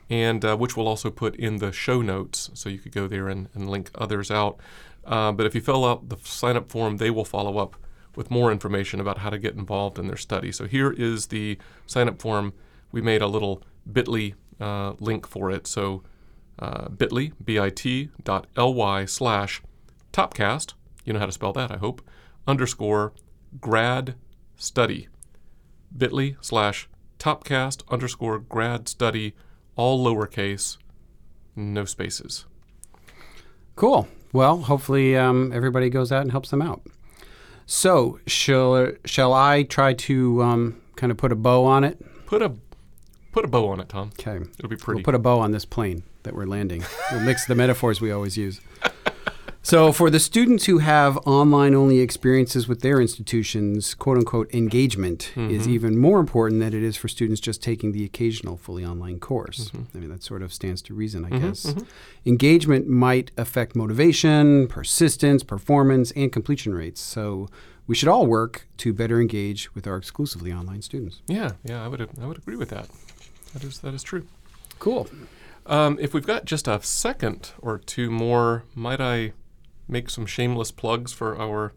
and 0.10 0.43
uh, 0.45 0.56
which 0.56 0.77
we'll 0.77 0.88
also 0.88 1.10
put 1.10 1.36
in 1.36 1.58
the 1.58 1.71
show 1.71 2.01
notes 2.01 2.49
so 2.53 2.69
you 2.69 2.79
could 2.79 2.91
go 2.91 3.08
there 3.08 3.27
and, 3.27 3.49
and 3.53 3.69
link 3.69 3.91
others 3.95 4.32
out. 4.32 4.58
Uh, 5.06 5.32
but 5.32 5.45
if 5.45 5.53
you 5.53 5.62
fill 5.62 5.86
out 5.86 6.10
the 6.10 6.17
sign 6.23 6.56
up 6.56 6.71
form, 6.71 6.97
they 6.97 7.10
will 7.10 7.25
follow 7.25 7.58
up 7.58 7.75
with 8.15 8.32
more 8.32 8.51
information 8.51 8.99
about 8.99 9.17
how 9.17 9.29
to 9.29 9.38
get 9.38 9.56
involved 9.56 9.97
in 9.99 10.08
their 10.08 10.17
study. 10.17 10.51
So 10.51 10.65
here 10.65 10.91
is 10.91 11.27
the 11.27 11.58
sign 11.88 12.08
up 12.08 12.21
form. 12.21 12.53
We 12.91 13.01
made 13.01 13.21
a 13.21 13.27
little 13.27 13.63
bit.ly 13.91 14.36
uh, 14.62 14.93
link 14.99 15.27
for 15.27 15.51
it. 15.51 15.67
So 15.67 16.03
uh, 16.60 16.89
bit.ly, 16.89 17.32
B-I-T 17.43 18.10
dot 18.23 18.47
L-Y 18.56 19.06
slash 19.06 19.62
topcast, 20.13 20.73
you 21.03 21.13
know 21.13 21.19
how 21.19 21.25
to 21.25 21.32
spell 21.32 21.53
that, 21.53 21.71
I 21.71 21.77
hope, 21.77 22.01
underscore 22.47 23.13
grad 23.60 24.15
study. 24.56 25.08
bit.ly 25.97 26.36
slash 26.41 26.88
topcast 27.19 27.84
underscore 27.89 28.39
grad 28.39 28.88
study, 28.88 29.34
all 29.75 30.03
lowercase, 30.03 30.77
no 31.56 31.86
spaces. 31.86 32.45
Cool. 33.75 34.08
Well, 34.32 34.62
hopefully 34.62 35.15
um, 35.15 35.51
everybody 35.53 35.89
goes 35.89 36.12
out 36.12 36.21
and 36.23 36.32
helps 36.32 36.49
them 36.49 36.62
out. 36.62 36.82
So, 37.65 38.19
shall 38.27 38.91
shall 39.06 39.34
I 39.34 39.63
try 39.63 39.93
to 39.93 40.43
um, 40.43 40.82
kind 40.95 41.12
of 41.12 41.17
put 41.17 41.32
a 41.32 41.36
bow 41.36 41.65
on 41.65 41.84
it? 41.84 41.97
Put 42.25 42.41
a 42.41 42.53
put 43.32 43.45
a 43.45 43.47
bow 43.47 43.69
on 43.69 43.79
it, 43.79 43.89
Tom. 43.89 44.12
Okay. 44.19 44.45
It'll 44.58 44.69
be 44.69 44.75
pretty. 44.75 44.97
We'll 44.97 45.06
put 45.06 45.15
a 45.15 45.19
bow 45.19 45.39
on 45.39 45.51
this 45.51 45.65
plane 45.65 46.03
that 46.23 46.36
we're 46.36 46.45
landing. 46.45 46.84
We'll 47.12 47.21
mix 47.21 47.45
the 47.45 47.56
metaphors 47.56 48.01
we 48.01 48.12
always 48.12 48.38
use. 48.38 48.60
So, 49.65 49.93
for 49.93 50.10
the 50.10 50.19
students 50.19 50.65
who 50.65 50.80
have 50.80 51.15
online 51.26 51.73
only 51.73 51.99
experiences 51.99 52.67
with 52.67 52.82
their 52.82 52.99
institutions, 52.99 53.95
quote 53.95 54.17
unquote, 54.17 54.54
engagement 54.54 55.32
is 55.38 55.63
mm-hmm. 55.63 55.71
even 55.71 55.97
more 55.97 56.19
important 56.19 56.60
than 56.60 56.73
it 56.73 56.84
is 56.84 56.97
for 56.97 57.08
students 57.08 57.39
just 57.39 57.63
taking 57.63 57.93
the 57.93 58.04
occasional 58.04 58.58
fully 58.58 58.86
online 58.86 59.19
course. 59.19 59.69
Mm-hmm. 59.69 59.97
I 59.97 59.99
mean, 60.02 60.10
that 60.10 60.21
sort 60.21 60.41
of 60.41 60.52
stands 60.52 60.82
to 60.84 60.93
reason, 60.93 61.23
I 61.23 61.30
mm-hmm. 61.30 61.47
guess. 61.47 61.73
Engagement 62.26 62.89
might 62.89 63.32
affect 63.38 63.73
motivation, 63.73 64.67
persistence, 64.67 65.43
performance, 65.43 66.12
and 66.12 66.30
completion 66.32 66.73
rates. 66.73 66.99
So, 66.99 67.47
we 67.88 67.95
should 67.95 68.10
all 68.10 68.26
work 68.26 68.67
to 68.78 68.91
better 68.91 69.21
engage 69.21 69.73
with 69.73 69.88
our 69.88 69.95
exclusively 69.95 70.52
online 70.52 70.82
students. 70.82 71.21
yeah, 71.28 71.52
yeah, 71.63 71.84
I 71.84 71.88
would 71.88 72.02
I 72.21 72.28
would 72.28 72.38
agree 72.38 72.58
with 72.58 72.69
that. 72.69 72.89
That 73.54 73.63
is 73.63 73.80
that 73.80 73.93
is 73.93 74.04
true. 74.04 74.28
Cool. 74.80 75.08
Um, 75.65 75.97
if 76.02 76.13
we've 76.13 76.26
got 76.26 76.43
just 76.43 76.67
a 76.67 76.82
second 76.82 77.52
or 77.60 77.78
two 77.78 78.12
more, 78.12 78.65
might 78.76 78.99
I 78.99 79.32
make 79.88 80.10
some 80.10 80.26
shameless 80.26 80.72
plugs 80.72 81.13
for 81.13 81.39
our 81.39 81.74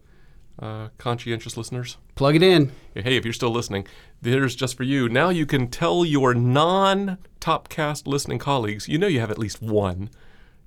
uh, 0.59 0.89
conscientious 0.97 1.57
listeners? 1.57 1.97
Plug 2.15 2.35
it 2.35 2.43
in. 2.43 2.71
Hey, 2.95 3.15
if 3.15 3.23
you're 3.25 3.33
still 3.33 3.51
listening, 3.51 3.87
there's 4.21 4.55
just 4.55 4.75
for 4.75 4.83
you. 4.83 5.07
Now 5.07 5.29
you 5.29 5.45
can 5.45 5.67
tell 5.67 6.03
your 6.03 6.33
non 6.33 7.17
Topcast 7.39 8.07
listening 8.07 8.39
colleagues, 8.39 8.87
you 8.87 8.97
know 8.97 9.07
you 9.07 9.19
have 9.19 9.31
at 9.31 9.37
least 9.37 9.61
one, 9.61 10.09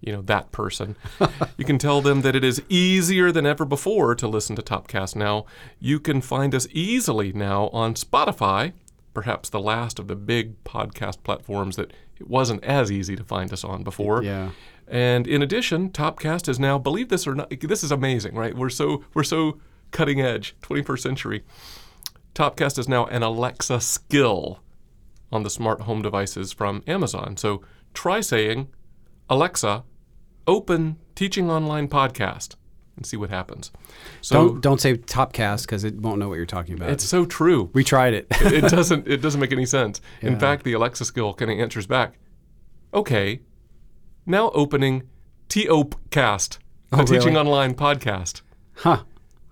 you 0.00 0.12
know, 0.12 0.22
that 0.22 0.52
person. 0.52 0.96
you 1.58 1.64
can 1.64 1.78
tell 1.78 2.00
them 2.00 2.22
that 2.22 2.36
it 2.36 2.44
is 2.44 2.62
easier 2.68 3.32
than 3.32 3.46
ever 3.46 3.64
before 3.64 4.14
to 4.14 4.28
listen 4.28 4.56
to 4.56 4.62
Topcast 4.62 5.16
now. 5.16 5.44
You 5.78 6.00
can 6.00 6.20
find 6.20 6.54
us 6.54 6.66
easily 6.70 7.32
now 7.32 7.68
on 7.68 7.94
Spotify, 7.94 8.72
perhaps 9.12 9.48
the 9.48 9.60
last 9.60 9.98
of 9.98 10.08
the 10.08 10.16
big 10.16 10.62
podcast 10.64 11.22
platforms 11.22 11.76
that 11.76 11.92
it 12.18 12.28
wasn't 12.28 12.62
as 12.64 12.90
easy 12.92 13.16
to 13.16 13.24
find 13.24 13.52
us 13.52 13.64
on 13.64 13.82
before. 13.82 14.22
Yeah. 14.22 14.50
And 14.90 15.28
in 15.28 15.40
addition, 15.40 15.90
Topcast 15.90 16.48
is 16.48 16.58
now, 16.58 16.76
believe 16.76 17.08
this 17.08 17.26
or 17.26 17.34
not, 17.36 17.48
this 17.60 17.84
is 17.84 17.92
amazing, 17.92 18.34
right? 18.34 18.56
We're 18.56 18.68
so 18.70 19.04
we're 19.14 19.22
so 19.22 19.60
cutting 19.92 20.20
edge, 20.20 20.56
21st 20.62 20.98
century. 21.00 21.44
Topcast 22.34 22.76
is 22.78 22.88
now 22.88 23.06
an 23.06 23.22
Alexa 23.22 23.80
skill 23.80 24.60
on 25.30 25.44
the 25.44 25.50
smart 25.50 25.82
home 25.82 26.02
devices 26.02 26.52
from 26.52 26.82
Amazon. 26.88 27.36
So 27.36 27.62
try 27.94 28.20
saying, 28.20 28.68
Alexa, 29.28 29.84
open 30.46 30.96
Teaching 31.14 31.48
Online 31.50 31.86
podcast 31.86 32.56
and 32.96 33.06
see 33.06 33.16
what 33.16 33.30
happens. 33.30 33.70
So 34.20 34.34
Don't 34.48 34.60
don't 34.60 34.80
say 34.80 34.96
Topcast 34.96 35.66
because 35.66 35.84
it 35.84 36.00
won't 36.00 36.18
know 36.18 36.28
what 36.28 36.34
you're 36.36 36.46
talking 36.46 36.74
about. 36.74 36.90
it's 36.90 37.04
so 37.04 37.24
true. 37.24 37.70
we 37.74 37.84
tried 37.84 38.14
it. 38.14 38.26
it 38.30 38.68
doesn't 38.70 39.06
it 39.06 39.18
doesn't 39.18 39.40
make 39.40 39.52
any 39.52 39.66
sense. 39.66 40.00
In 40.20 40.38
fact, 40.44 40.64
the 40.64 40.72
Alexa 40.72 41.04
skill 41.04 41.32
kind 41.34 41.50
of 41.50 41.58
answers 41.60 41.86
back. 41.86 42.18
Okay, 42.92 43.40
now 44.26 44.50
opening 44.50 45.02
T-Opcast, 45.48 46.58
the 46.90 46.96
Oh, 46.98 47.04
Teaching 47.04 47.34
really? 47.34 47.36
Online 47.36 47.74
podcast. 47.74 48.42
huh. 48.76 49.02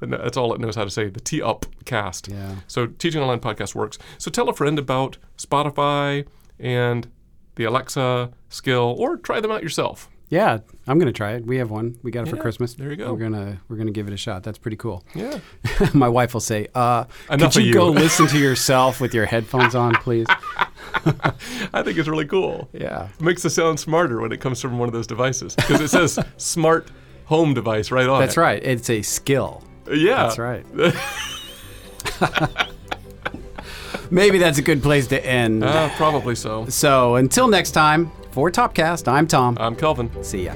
That's 0.00 0.36
all 0.36 0.54
it 0.54 0.60
knows 0.60 0.76
how 0.76 0.84
to 0.84 0.90
say. 0.90 1.08
The 1.08 1.18
T-Upcast. 1.20 2.28
Yeah. 2.30 2.56
So 2.68 2.86
Teaching 2.86 3.20
Online 3.20 3.40
podcast 3.40 3.74
works. 3.74 3.98
So 4.18 4.30
tell 4.30 4.48
a 4.48 4.54
friend 4.54 4.78
about 4.78 5.18
Spotify 5.36 6.24
and 6.60 7.08
the 7.56 7.64
Alexa 7.64 8.30
skill, 8.48 8.94
or 8.96 9.16
try 9.16 9.40
them 9.40 9.50
out 9.50 9.62
yourself. 9.64 10.08
Yeah, 10.30 10.58
I'm 10.86 10.98
gonna 10.98 11.12
try 11.12 11.32
it. 11.32 11.46
We 11.46 11.56
have 11.56 11.70
one. 11.70 11.98
We 12.02 12.10
got 12.10 12.26
it 12.26 12.30
for 12.30 12.36
Christmas. 12.36 12.74
there 12.74 12.90
you 12.90 12.96
go. 12.96 13.12
We're 13.12 13.18
gonna 13.20 13.60
we're 13.68 13.76
gonna 13.76 13.92
give 13.92 14.06
it 14.08 14.12
a 14.12 14.16
shot. 14.18 14.42
That's 14.42 14.58
pretty 14.58 14.76
cool. 14.76 15.02
Yeah. 15.14 15.38
My 15.94 16.08
wife 16.08 16.34
will 16.34 16.40
say, 16.40 16.68
uh, 16.74 17.04
"Could 17.28 17.56
you, 17.56 17.62
you." 17.62 17.72
go 17.72 17.88
listen 17.90 18.26
to 18.28 18.38
yourself 18.38 19.00
with 19.00 19.14
your 19.14 19.24
headphones 19.24 19.74
on, 19.74 19.94
please?" 19.94 20.26
I 21.72 21.82
think 21.82 21.96
it's 21.98 22.08
really 22.08 22.26
cool. 22.26 22.68
Yeah. 22.72 23.08
It 23.18 23.22
makes 23.22 23.44
it 23.44 23.50
sound 23.50 23.80
smarter 23.80 24.20
when 24.20 24.32
it 24.32 24.40
comes 24.40 24.60
from 24.60 24.78
one 24.78 24.88
of 24.88 24.92
those 24.92 25.06
devices 25.06 25.54
because 25.54 25.80
it 25.80 25.88
says 25.88 26.18
smart 26.36 26.90
home 27.24 27.54
device 27.54 27.90
right 27.90 28.08
on 28.08 28.20
That's 28.20 28.36
it. 28.36 28.40
right. 28.40 28.62
It's 28.62 28.90
a 28.90 29.00
skill. 29.02 29.62
Yeah. 29.90 30.28
That's 30.28 30.38
right. 30.38 30.66
Maybe 34.10 34.38
that's 34.38 34.58
a 34.58 34.62
good 34.62 34.82
place 34.82 35.06
to 35.08 35.24
end. 35.24 35.62
Uh, 35.62 35.90
probably 35.96 36.34
so. 36.34 36.66
so 36.66 37.16
until 37.16 37.48
next 37.48 37.72
time, 37.72 38.10
for 38.38 38.52
Topcast, 38.52 39.08
I'm 39.08 39.26
Tom. 39.26 39.56
I'm 39.58 39.74
Kelvin. 39.74 40.08
See 40.22 40.44
ya. 40.44 40.54